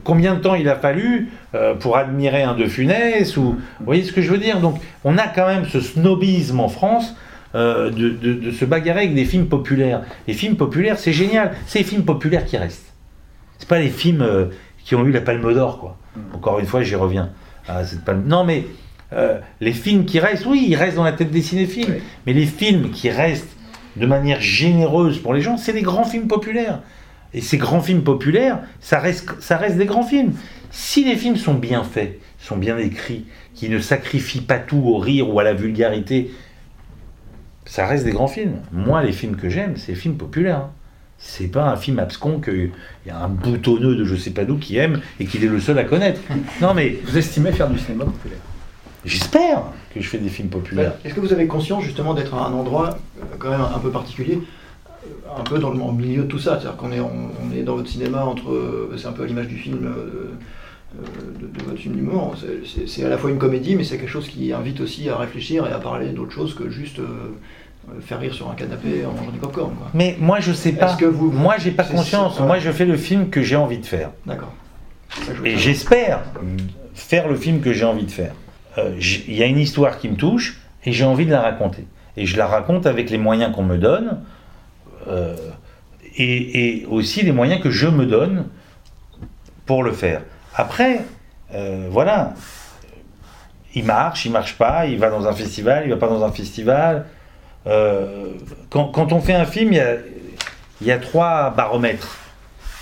combien 0.05 0.35
de 0.35 0.39
temps 0.39 0.55
il 0.55 0.69
a 0.69 0.75
fallu 0.75 1.29
euh, 1.53 1.73
pour 1.75 1.97
admirer 1.97 2.43
un 2.43 2.55
De 2.55 2.65
Funès 2.67 3.35
ou 3.35 3.41
vous 3.79 3.85
voyez 3.85 4.03
ce 4.03 4.13
que 4.13 4.21
je 4.21 4.31
veux 4.31 4.37
dire? 4.37 4.61
Donc 4.61 4.79
on 5.03 5.17
a 5.17 5.27
quand 5.27 5.45
même 5.47 5.65
ce 5.65 5.81
snobisme 5.81 6.61
en 6.61 6.69
France 6.69 7.15
euh, 7.53 7.89
de, 7.91 8.09
de- 8.09 8.33
de 8.33 8.51
se 8.51 8.63
bagarrer 8.63 8.99
avec 9.01 9.15
des 9.15 9.25
films 9.25 9.47
populaires. 9.47 10.03
Les 10.27 10.33
films 10.33 10.55
populaires, 10.55 10.97
c'est 10.97 11.13
génial. 11.13 11.51
C'est 11.67 11.79
les 11.79 11.85
films 11.85 12.05
populaires 12.05 12.45
qui 12.45 12.55
restent. 12.57 12.93
C'est 13.59 13.67
pas 13.67 13.79
les 13.79 13.89
films 13.89 14.25
qui 14.85 14.95
ont 14.95 15.05
eu 15.05 15.11
la 15.11 15.21
Palme 15.21 15.53
d'Or, 15.53 15.79
quoi. 15.79 15.97
Encore 16.33 16.59
une 16.59 16.65
fois, 16.65 16.81
j'y 16.83 16.95
reviens. 16.95 17.29
à 17.67 17.83
cette 17.83 18.05
palme. 18.05 18.23
Non, 18.25 18.43
mais 18.45 18.65
euh, 19.13 19.39
les 19.61 19.71
films 19.73 20.05
qui 20.05 20.19
restent, 20.19 20.45
oui, 20.45 20.65
ils 20.67 20.75
restent 20.75 20.97
dans 20.97 21.03
la 21.03 21.13
tête 21.13 21.31
des 21.31 21.41
cinéphiles. 21.41 21.87
Oui. 21.89 22.03
Mais 22.25 22.33
les 22.33 22.45
films 22.45 22.91
qui 22.91 23.09
restent 23.09 23.55
de 23.95 24.05
manière 24.05 24.41
généreuse 24.41 25.19
pour 25.19 25.33
les 25.33 25.41
gens, 25.41 25.57
c'est 25.57 25.73
les 25.73 25.81
grands 25.81 26.03
films 26.03 26.27
populaires. 26.27 26.81
Et 27.33 27.41
ces 27.41 27.57
grands 27.57 27.81
films 27.81 28.03
populaires, 28.03 28.59
ça 28.79 28.99
reste, 28.99 29.29
ça 29.41 29.57
reste 29.57 29.77
des 29.77 29.85
grands 29.85 30.03
films. 30.03 30.33
Si 30.71 31.03
les 31.03 31.15
films 31.15 31.37
sont 31.37 31.53
bien 31.53 31.83
faits, 31.83 32.19
sont 32.39 32.57
bien 32.57 32.77
écrits, 32.77 33.25
qui 33.53 33.69
ne 33.69 33.79
sacrifient 33.79 34.41
pas 34.41 34.59
tout 34.59 34.81
au 34.85 34.97
rire 34.97 35.33
ou 35.33 35.39
à 35.39 35.43
la 35.43 35.53
vulgarité, 35.53 36.31
ça 37.65 37.87
reste 37.87 38.05
des 38.05 38.11
grands 38.11 38.27
films. 38.27 38.57
Moi, 38.71 39.03
les 39.03 39.11
films 39.11 39.35
que 39.35 39.49
j'aime, 39.49 39.75
c'est 39.77 39.93
les 39.93 39.97
films 39.97 40.17
populaires. 40.17 40.69
C'est 41.17 41.47
pas 41.47 41.69
un 41.69 41.77
film 41.77 41.99
abscon 41.99 42.39
qu'il 42.39 42.71
y 43.07 43.09
a 43.09 43.17
un 43.17 43.29
boutonneux 43.29 43.95
de 43.95 44.03
je 44.03 44.15
sais 44.15 44.31
pas 44.31 44.43
d'où 44.43 44.57
qui 44.57 44.77
aime 44.77 45.01
et 45.19 45.25
qu'il 45.25 45.43
est 45.43 45.47
le 45.47 45.59
seul 45.59 45.79
à 45.79 45.83
connaître. 45.83 46.19
Non, 46.61 46.73
mais 46.73 46.97
Vous 47.05 47.17
estimez 47.17 47.51
faire 47.51 47.69
du 47.69 47.79
cinéma 47.79 48.05
populaire? 48.05 48.39
J'espère 49.05 49.63
que 49.93 50.01
je 50.01 50.07
fais 50.09 50.17
des 50.17 50.29
films 50.29 50.49
populaires. 50.49 50.93
Est-ce 51.03 51.13
que 51.13 51.19
vous 51.19 51.31
avez 51.33 51.47
conscience 51.47 51.83
justement 51.83 52.13
d'être 52.13 52.33
à 52.33 52.45
un 52.47 52.53
endroit 52.53 52.97
euh, 53.19 53.25
quand 53.39 53.49
même 53.49 53.61
un 53.61 53.79
peu 53.79 53.89
particulier, 53.91 54.39
euh, 55.05 55.39
un 55.39 55.43
peu 55.43 55.59
dans 55.59 55.69
le 55.71 55.79
au 55.79 55.91
milieu 55.91 56.23
de 56.23 56.27
tout 56.27 56.39
ça? 56.39 56.59
C'est-à-dire 56.59 56.75
qu'on 56.77 56.91
est, 56.91 56.99
on, 56.99 57.11
on 57.43 57.55
est 57.55 57.63
dans 57.63 57.75
votre 57.75 57.89
cinéma 57.89 58.23
entre. 58.25 58.51
euh, 58.51 58.95
C'est 58.97 59.07
un 59.07 59.11
peu 59.13 59.23
à 59.23 59.25
l'image 59.27 59.47
du 59.47 59.57
film. 59.57 59.79
de, 59.79 60.31
de 61.47 61.63
votre 61.65 61.77
film 61.79 61.95
d'humour. 61.95 62.35
C'est- 62.39 62.65
C'est 62.65 62.87
c'est 62.87 63.03
à 63.03 63.09
la 63.09 63.17
fois 63.17 63.29
une 63.29 63.37
comédie, 63.37 63.75
mais 63.75 63.83
c'est 63.83 63.97
quelque 63.97 64.09
chose 64.09 64.29
qui 64.29 64.53
invite 64.53 64.79
aussi 64.79 65.09
à 65.09 65.17
réfléchir 65.17 65.67
et 65.67 65.71
à 65.73 65.79
parler 65.79 66.09
d'autre 66.09 66.31
chose 66.31 66.55
que 66.55 66.69
juste 66.69 66.99
euh, 66.99 67.05
faire 68.01 68.19
rire 68.19 68.33
sur 68.33 68.49
un 68.49 68.55
canapé 68.55 69.05
en 69.05 69.11
mangeant 69.11 69.31
du 69.31 69.37
popcorn. 69.39 69.73
Quoi. 69.75 69.87
Mais 69.93 70.15
moi, 70.19 70.39
je 70.39 70.53
sais 70.53 70.71
pas. 70.71 70.87
Est-ce 70.91 70.97
que 70.97 71.05
vous- 71.05 71.31
Moi, 71.31 71.55
j'ai 71.57 71.71
pas 71.71 71.83
conscience. 71.83 72.39
Moi, 72.39 72.59
je 72.59 72.71
fais 72.71 72.85
le 72.85 72.95
film 72.97 73.29
que 73.29 73.41
j'ai 73.41 73.55
envie 73.57 73.77
de 73.79 73.85
faire. 73.85 74.11
D'accord. 74.25 74.53
Et 75.43 75.57
j'espère 75.57 76.21
faire 76.93 77.27
le 77.27 77.35
film 77.35 77.59
que 77.59 77.73
j'ai 77.73 77.85
envie 77.85 78.05
de 78.05 78.11
faire. 78.11 78.33
Euh, 78.77 78.95
Il 78.99 79.35
y 79.35 79.43
a 79.43 79.45
une 79.45 79.59
histoire 79.59 79.97
qui 79.99 80.09
me 80.09 80.15
touche 80.15 80.57
et 80.83 80.91
j'ai 80.91 81.05
envie 81.05 81.25
de 81.25 81.31
la 81.31 81.41
raconter. 81.41 81.85
Et 82.17 82.25
je 82.25 82.37
la 82.37 82.47
raconte 82.47 82.85
avec 82.85 83.09
les 83.09 83.17
moyens 83.17 83.53
qu'on 83.53 83.63
me 83.63 83.77
donne 83.77 84.21
euh, 85.07 85.35
et, 86.17 86.85
aussi 86.89 87.23
les 87.23 87.31
moyens 87.31 87.61
que 87.61 87.69
je 87.69 87.87
me 87.87 88.05
donne 88.05 88.47
pour 89.65 89.83
le 89.83 89.91
faire. 89.91 90.21
Après, 90.53 91.01
euh, 91.53 91.87
voilà, 91.89 92.33
il 93.73 93.83
marche, 93.83 94.25
il 94.25 94.31
marche 94.31 94.57
pas, 94.57 94.85
il 94.85 94.97
va 94.97 95.09
dans 95.09 95.27
un 95.27 95.33
festival, 95.33 95.83
il 95.85 95.89
va 95.89 95.97
pas 95.97 96.07
dans 96.07 96.23
un 96.23 96.31
festival. 96.31 97.05
Quand, 97.65 99.11
on 99.11 99.21
fait 99.21 99.33
un 99.33 99.45
film, 99.45 99.73
il 99.73 100.87
y 100.87 100.91
a, 100.91 100.97
trois 100.99 101.49
baromètres. 101.49 102.17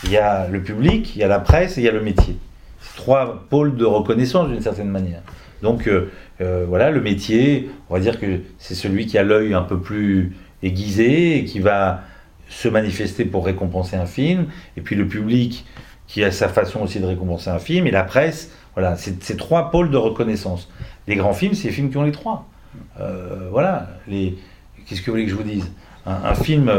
Il 0.03 0.11
y 0.11 0.17
a 0.17 0.47
le 0.49 0.61
public, 0.61 1.15
il 1.15 1.19
y 1.19 1.23
a 1.23 1.27
la 1.29 1.39
presse 1.39 1.77
et 1.77 1.81
il 1.81 1.85
y 1.85 1.89
a 1.89 1.93
le 1.93 2.01
métier. 2.01 2.37
Trois 2.97 3.45
pôles 3.49 3.77
de 3.77 3.85
reconnaissance 3.85 4.49
d'une 4.49 4.61
certaine 4.61 4.89
manière. 4.89 5.21
Donc 5.63 5.87
euh, 5.87 6.11
euh, 6.41 6.65
voilà, 6.67 6.91
le 6.91 7.01
métier, 7.01 7.71
on 7.89 7.95
va 7.95 8.01
dire 8.01 8.19
que 8.19 8.41
c'est 8.59 8.75
celui 8.75 9.07
qui 9.07 9.17
a 9.17 9.23
l'œil 9.23 9.53
un 9.53 9.61
peu 9.61 9.79
plus 9.79 10.35
aiguisé 10.61 11.37
et 11.37 11.45
qui 11.45 11.59
va 11.59 12.01
se 12.49 12.67
manifester 12.67 13.23
pour 13.23 13.45
récompenser 13.45 13.95
un 13.95 14.05
film. 14.05 14.47
Et 14.77 14.81
puis 14.81 14.95
le 14.95 15.07
public 15.07 15.65
qui 16.05 16.23
a 16.23 16.31
sa 16.31 16.49
façon 16.49 16.81
aussi 16.81 16.99
de 16.99 17.05
récompenser 17.05 17.49
un 17.49 17.59
film. 17.59 17.87
Et 17.87 17.91
la 17.91 18.03
presse, 18.03 18.51
voilà, 18.75 18.97
c'est 18.97 19.23
ces 19.23 19.37
trois 19.37 19.71
pôles 19.71 19.89
de 19.89 19.97
reconnaissance. 19.97 20.69
Les 21.07 21.15
grands 21.15 21.33
films, 21.33 21.53
c'est 21.53 21.69
les 21.69 21.73
films 21.73 21.89
qui 21.89 21.97
ont 21.97 22.03
les 22.03 22.11
trois. 22.11 22.45
Euh, 22.99 23.47
voilà, 23.49 23.87
les... 24.07 24.37
qu'est-ce 24.85 25.01
que 25.01 25.05
vous 25.05 25.13
voulez 25.13 25.25
que 25.25 25.31
je 25.31 25.35
vous 25.35 25.43
dise? 25.43 25.71
Un, 26.05 26.35
film 26.35 26.69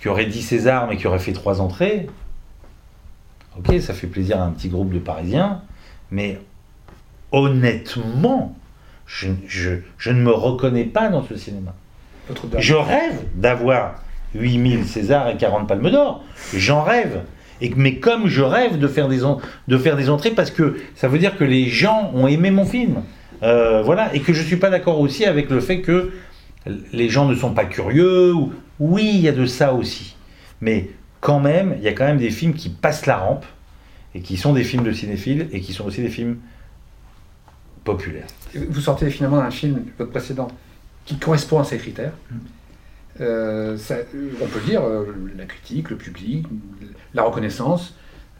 qui 0.00 0.08
aurait 0.08 0.24
10 0.24 0.40
César 0.40 0.86
mais 0.88 0.96
qui 0.96 1.06
aurait 1.06 1.18
fait 1.18 1.34
trois 1.34 1.60
entrées, 1.60 2.06
ok, 3.58 3.78
ça 3.80 3.92
fait 3.92 4.06
plaisir 4.06 4.40
à 4.40 4.44
un 4.44 4.50
petit 4.50 4.70
groupe 4.70 4.90
de 4.90 4.98
Parisiens, 4.98 5.60
mais 6.10 6.40
honnêtement, 7.32 8.56
je, 9.06 9.28
je- 9.46 9.80
je 9.98 10.10
ne 10.10 10.20
me 10.22 10.30
reconnais 10.32 10.84
pas 10.84 11.08
dans 11.08 11.24
ce 11.24 11.36
cinéma. 11.36 11.74
Je 12.60 12.74
rêve 12.74 13.20
d'avoir 13.34 14.02
8000 14.34 14.84
César 14.86 15.28
et 15.28 15.36
40 15.36 15.66
Palmes 15.68 15.90
d'Or. 15.90 16.24
J'en 16.54 16.82
rêve. 16.82 17.20
Et, 17.60 17.72
mais 17.76 17.96
comme 17.96 18.26
je 18.28 18.42
rêve 18.42 18.78
de 18.78 18.88
faire, 18.88 19.08
des 19.08 19.24
en- 19.24 19.40
de 19.68 19.78
faire 19.78 19.96
des 19.96 20.08
entrées, 20.08 20.30
parce 20.30 20.50
que 20.50 20.76
ça 20.94 21.08
veut 21.08 21.18
dire 21.18 21.36
que 21.36 21.44
les 21.44 21.66
gens 21.68 22.10
ont 22.14 22.26
aimé 22.26 22.50
mon 22.50 22.64
film. 22.64 23.02
Euh, 23.42 23.82
voilà. 23.82 24.14
Et 24.14 24.20
que 24.20 24.32
je 24.32 24.40
ne 24.42 24.46
suis 24.46 24.56
pas 24.56 24.70
d'accord 24.70 25.00
aussi 25.00 25.24
avec 25.24 25.50
le 25.50 25.60
fait 25.60 25.80
que 25.80 26.12
les 26.92 27.08
gens 27.08 27.26
ne 27.26 27.34
sont 27.34 27.52
pas 27.52 27.64
curieux. 27.64 28.32
ou- 28.32 28.52
Oui, 28.80 29.10
il 29.14 29.20
y 29.20 29.28
a 29.28 29.32
de 29.32 29.46
ça 29.46 29.74
aussi. 29.74 30.16
Mais 30.60 30.90
quand 31.20 31.40
même, 31.40 31.74
il 31.78 31.84
y 31.84 31.88
a 31.88 31.92
quand 31.92 32.04
même 32.06 32.18
des 32.18 32.30
films 32.30 32.54
qui 32.54 32.68
passent 32.68 33.06
la 33.06 33.16
rampe 33.16 33.44
et 34.14 34.20
qui 34.20 34.36
sont 34.36 34.52
des 34.52 34.64
films 34.64 34.84
de 34.84 34.92
cinéphiles 34.92 35.48
et 35.52 35.60
qui 35.60 35.72
sont 35.72 35.84
aussi 35.86 36.00
des 36.02 36.08
films 36.08 36.36
Vous 38.68 38.80
sortez 38.80 39.10
finalement 39.10 39.38
d'un 39.38 39.50
film, 39.50 39.84
votre 39.98 40.10
précédent, 40.10 40.48
qui 41.04 41.16
correspond 41.18 41.58
à 41.60 41.64
ces 41.64 41.78
critères. 41.78 42.12
Euh, 43.20 43.76
ça- 43.76 43.96
on 44.40 44.46
peut 44.46 44.60
dire, 44.64 44.82
euh, 44.84 45.04
la 45.36 45.44
critique, 45.44 45.90
le 45.90 45.96
public, 45.96 46.46
la 47.12 47.22
reconnaissance, 47.22 47.94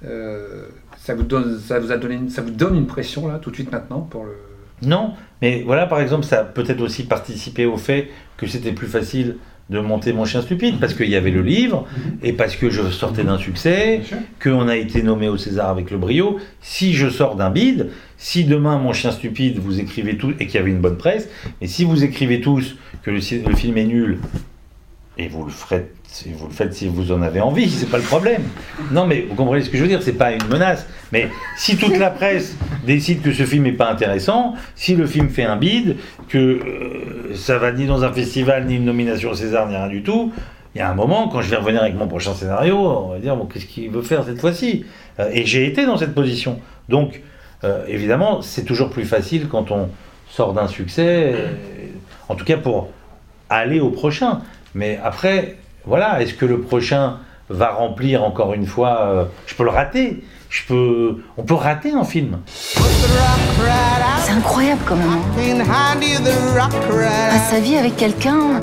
euh, 0.05 0.67
ça, 0.97 1.15
vous 1.15 1.25
donne, 1.25 1.59
ça, 1.59 1.79
vous 1.79 1.93
a 1.93 1.99
donné, 1.99 2.15
une- 2.15 2.31
ça 2.31 2.41
vous 2.43 2.51
donne 2.51 2.77
une 2.77 2.87
pression 2.87 3.29
là, 3.29 3.39
tout 3.39 3.51
de 3.51 3.55
suite 3.57 3.71
maintenant 3.71 4.01
pour 4.01 4.25
le. 4.25 4.33
Non, 4.83 5.13
mais 5.43 5.63
voilà, 5.65 5.87
par 5.87 6.01
exemple, 6.01 6.25
ça 6.25 6.41
a 6.41 6.45
peut-être 6.45 6.81
aussi 6.81 7.05
participé 7.05 7.67
au 7.67 7.77
fait 7.77 8.11
que 8.37 8.47
c'était 8.47 8.73
plus 8.73 8.89
facile 8.89 9.37
de 9.73 9.81
monter 9.81 10.13
Mon 10.13 10.25
Chien 10.25 10.43
Stupide, 10.43 10.79
parce 10.79 10.95
qu'il 10.95 11.09
y 11.09 11.17
avait 11.17 11.31
le 11.31 11.43
livre, 11.43 11.87
et 12.23 12.33
parce 12.33 12.55
que 12.55 12.71
je 12.71 12.91
sortais 12.91 13.25
d'un 13.25 13.39
succès, 13.39 14.03
qu'on 14.41 14.69
a 14.69 14.77
été 14.77 15.03
nommé 15.03 15.29
au 15.29 15.37
César 15.37 15.71
avec 15.71 15.91
le 15.91 15.99
brio. 15.99 16.39
Si 16.61 16.93
je 16.93 17.09
sors 17.09 17.35
d'un 17.35 17.51
bide, 17.51 17.89
si 18.19 18.45
demain 18.45 18.79
Mon 18.79 18.93
Chien 18.93 19.11
Stupide, 19.11 19.59
vous 19.59 19.81
écrivez 19.81 20.17
tout, 20.17 20.33
et 20.39 20.47
qu'il 20.47 20.55
y 20.55 20.59
avait 20.59 20.71
une 20.71 20.81
bonne 20.81 20.99
presse, 20.99 21.29
mais 21.61 21.67
si 21.67 21.85
vous 21.85 22.05
écrivez 22.05 22.41
tous 22.41 22.77
que 23.03 23.11
le 23.11 23.21
film 23.21 23.77
est 23.79 23.85
nul, 23.85 24.19
et 25.19 25.29
vous 25.29 25.45
le, 25.45 25.51
ferez, 25.51 25.93
vous 26.27 26.47
le 26.47 26.53
faites 26.53 26.73
si 26.73 26.89
vous 26.89 27.13
en 27.13 27.21
avez 27.21 27.41
envie, 27.41 27.69
c'est 27.69 27.91
pas 27.91 27.99
le 27.99 28.03
problème. 28.03 28.43
Non, 28.91 29.07
mais 29.07 29.27
vous 29.29 29.35
comprenez 29.35 29.63
ce 29.63 29.69
que 29.69 29.77
je 29.77 29.83
veux 29.83 29.89
dire, 29.89 30.03
c'est 30.03 30.15
pas 30.15 30.33
une 30.33 30.47
menace. 30.49 30.87
Mais 31.13 31.29
si 31.57 31.77
toute 31.77 31.99
la 31.99 32.11
presse 32.11 32.57
décide 32.87 33.21
que 33.21 33.33
ce 33.33 33.45
film 33.45 33.65
n'est 33.65 33.73
pas 33.73 33.91
intéressant, 33.91 34.55
si 34.75 34.97
le 34.97 35.07
film 35.07 35.29
fait 35.29 35.45
un 35.45 35.57
bide, 35.57 35.97
que 36.29 36.39
euh, 36.39 37.35
ça 37.35 37.59
va 37.59 37.73
ni 37.73 37.87
dans 37.87 38.05
un 38.05 38.13
festival, 38.13 38.65
ni 38.65 38.77
une 38.77 38.87
nomination 38.87 39.31
au 39.31 39.35
César, 39.35 39.69
ni 39.69 39.77
rien 39.77 39.89
du 39.89 40.03
tout, 40.03 40.33
il 40.75 40.79
y 40.79 40.81
a 40.81 40.91
un 40.91 40.95
moment, 40.95 41.29
quand 41.29 41.43
je 41.43 41.51
vais 41.51 41.57
revenir 41.57 41.83
avec 41.83 41.95
mon 41.95 42.09
prochain 42.09 42.33
scénario, 42.33 42.79
on 42.79 43.09
va 43.11 43.19
dire, 43.19 43.37
bon, 43.37 43.45
qu'est-ce 43.45 43.67
qu'il 43.67 43.91
veut 43.91 44.01
faire 44.01 44.25
cette 44.25 44.41
fois-ci? 44.41 44.87
Euh, 45.21 45.29
Et 45.35 45.45
j'ai 45.45 45.67
été 45.67 45.85
dans 45.85 45.99
cette 45.99 46.15
position. 46.15 46.59
Donc, 46.89 47.21
euh, 47.65 47.85
évidemment, 47.87 48.41
c'est 48.41 48.65
toujours 48.65 48.89
plus 48.89 49.05
facile 49.05 49.49
quand 49.49 49.71
on 49.71 49.91
sort 50.31 50.55
d'un 50.55 50.69
succès, 50.69 51.35
en 52.31 52.35
tout 52.35 52.47
cas 52.47 52.57
pour 52.57 52.89
aller 53.51 53.81
au 53.81 53.91
prochain. 53.91 54.41
Mais 54.75 54.99
après, 55.03 55.57
voilà, 55.85 56.23
est-ce 56.23 56.35
que 56.35 56.47
le 56.47 56.61
prochain 56.61 57.19
va 57.51 57.71
remplir 57.71 58.23
encore 58.23 58.55
une 58.55 58.67
fois 58.67 59.03
euh, 59.03 59.25
Je 59.47 59.55
peux 59.55 59.65
le 59.65 59.71
rater. 59.71 60.23
Je 60.49 60.63
peux, 60.67 61.23
on 61.39 61.43
peut 61.45 61.55
rater 61.55 61.93
un 61.93 62.05
film. 62.05 62.39
C'est 64.21 64.33
incroyable 64.33 64.83
quand 64.85 64.97
même. 64.97 65.19
On 65.39 65.65
passe 67.31 67.51
sa 67.51 67.61
vie 67.61 67.77
avec 67.77 67.97
quelqu'un, 67.97 68.37
on 68.37 68.61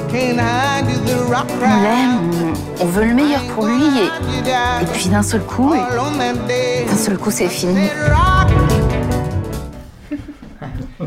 l'aime, 1.82 2.32
on, 2.80 2.86
veut 2.86 3.06
le 3.06 3.16
meilleur 3.16 3.42
pour 3.56 3.66
lui 3.66 3.84
et, 3.98 4.84
et 4.84 4.86
puis 4.94 5.10
d'un 5.10 5.24
seul 5.24 5.42
coup, 5.42 5.74
d'un 5.74 6.96
seul 6.96 7.18
coup 7.18 7.32
c'est 7.32 7.48
fini. 7.48 7.90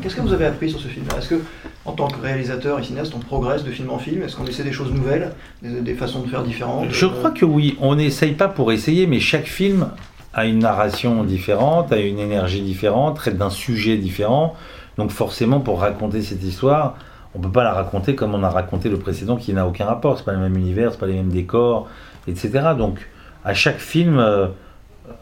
Qu'est-ce 0.02 0.16
que 0.16 0.20
vous 0.20 0.32
avez 0.32 0.46
appris 0.46 0.68
sur 0.70 0.80
ce 0.80 0.88
film 0.88 1.06
Est-ce 1.16 1.28
que, 1.28 1.40
en 1.84 1.92
tant 1.92 2.06
que 2.08 2.20
réalisateur 2.20 2.78
et 2.78 2.84
cinéaste, 2.84 3.12
on 3.16 3.18
progresse 3.18 3.64
de 3.64 3.70
film 3.70 3.90
en 3.90 3.98
film 3.98 4.22
Est-ce 4.22 4.36
qu'on 4.36 4.46
essaie 4.46 4.62
des 4.62 4.72
choses 4.72 4.92
nouvelles, 4.92 5.32
des, 5.62 5.80
des 5.80 5.94
façons 5.94 6.20
de 6.20 6.28
faire 6.28 6.42
différentes 6.44 6.90
Je 6.90 7.06
Euh, 7.06 7.08
crois 7.10 7.30
que 7.32 7.44
oui, 7.44 7.76
on 7.80 7.94
n'essaye 7.96 8.32
pas 8.32 8.48
pour 8.48 8.70
essayer, 8.72 9.06
mais 9.06 9.18
chaque 9.20 9.46
film 9.46 9.88
a 10.34 10.46
une 10.46 10.60
narration 10.60 11.24
différente, 11.24 11.92
a 11.92 11.98
une 11.98 12.18
énergie 12.18 12.62
différente, 12.62 13.16
traite 13.16 13.36
d'un 13.36 13.50
sujet 13.50 13.96
différent. 13.96 14.54
Donc 14.96 15.10
forcément, 15.10 15.60
pour 15.60 15.80
raconter 15.80 16.22
cette 16.22 16.42
histoire, 16.42 16.94
on 17.34 17.40
peut 17.40 17.50
pas 17.50 17.64
la 17.64 17.72
raconter 17.72 18.14
comme 18.14 18.34
on 18.34 18.42
a 18.42 18.48
raconté 18.50 18.88
le 18.88 18.98
précédent 18.98 19.36
qui 19.36 19.52
n'a 19.52 19.66
aucun 19.66 19.86
rapport. 19.86 20.16
C'est 20.18 20.24
pas 20.24 20.32
le 20.32 20.38
même 20.38 20.56
univers, 20.56 20.92
c'est 20.92 20.98
pas 21.00 21.06
les 21.06 21.14
mêmes 21.14 21.30
décors, 21.32 21.88
etc. 22.28 22.50
Donc 22.78 23.08
à 23.44 23.54
chaque 23.54 23.78
film, 23.78 24.18
euh, 24.18 24.46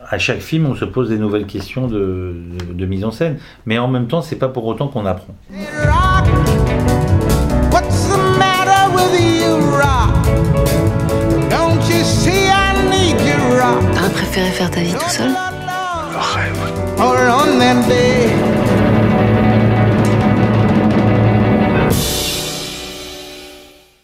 à 0.08 0.18
chaque 0.18 0.40
film, 0.40 0.66
on 0.66 0.74
se 0.74 0.84
pose 0.84 1.08
des 1.08 1.18
nouvelles 1.18 1.46
questions 1.46 1.86
de, 1.88 2.34
de- 2.68 2.72
de 2.74 2.86
mise 2.86 3.04
en 3.04 3.10
scène. 3.10 3.38
Mais 3.64 3.78
en 3.78 3.88
même 3.88 4.06
temps, 4.08 4.22
c'est 4.22 4.36
pas 4.36 4.48
pour 4.48 4.66
autant 4.66 4.88
qu'on 4.88 5.06
apprend. 5.06 5.34
T'aurais 13.94 14.10
préféré 14.10 14.50
faire 14.50 14.70
ta 14.70 14.80
vie 14.80 14.94
tout 14.94 15.08
seul. 15.10 15.30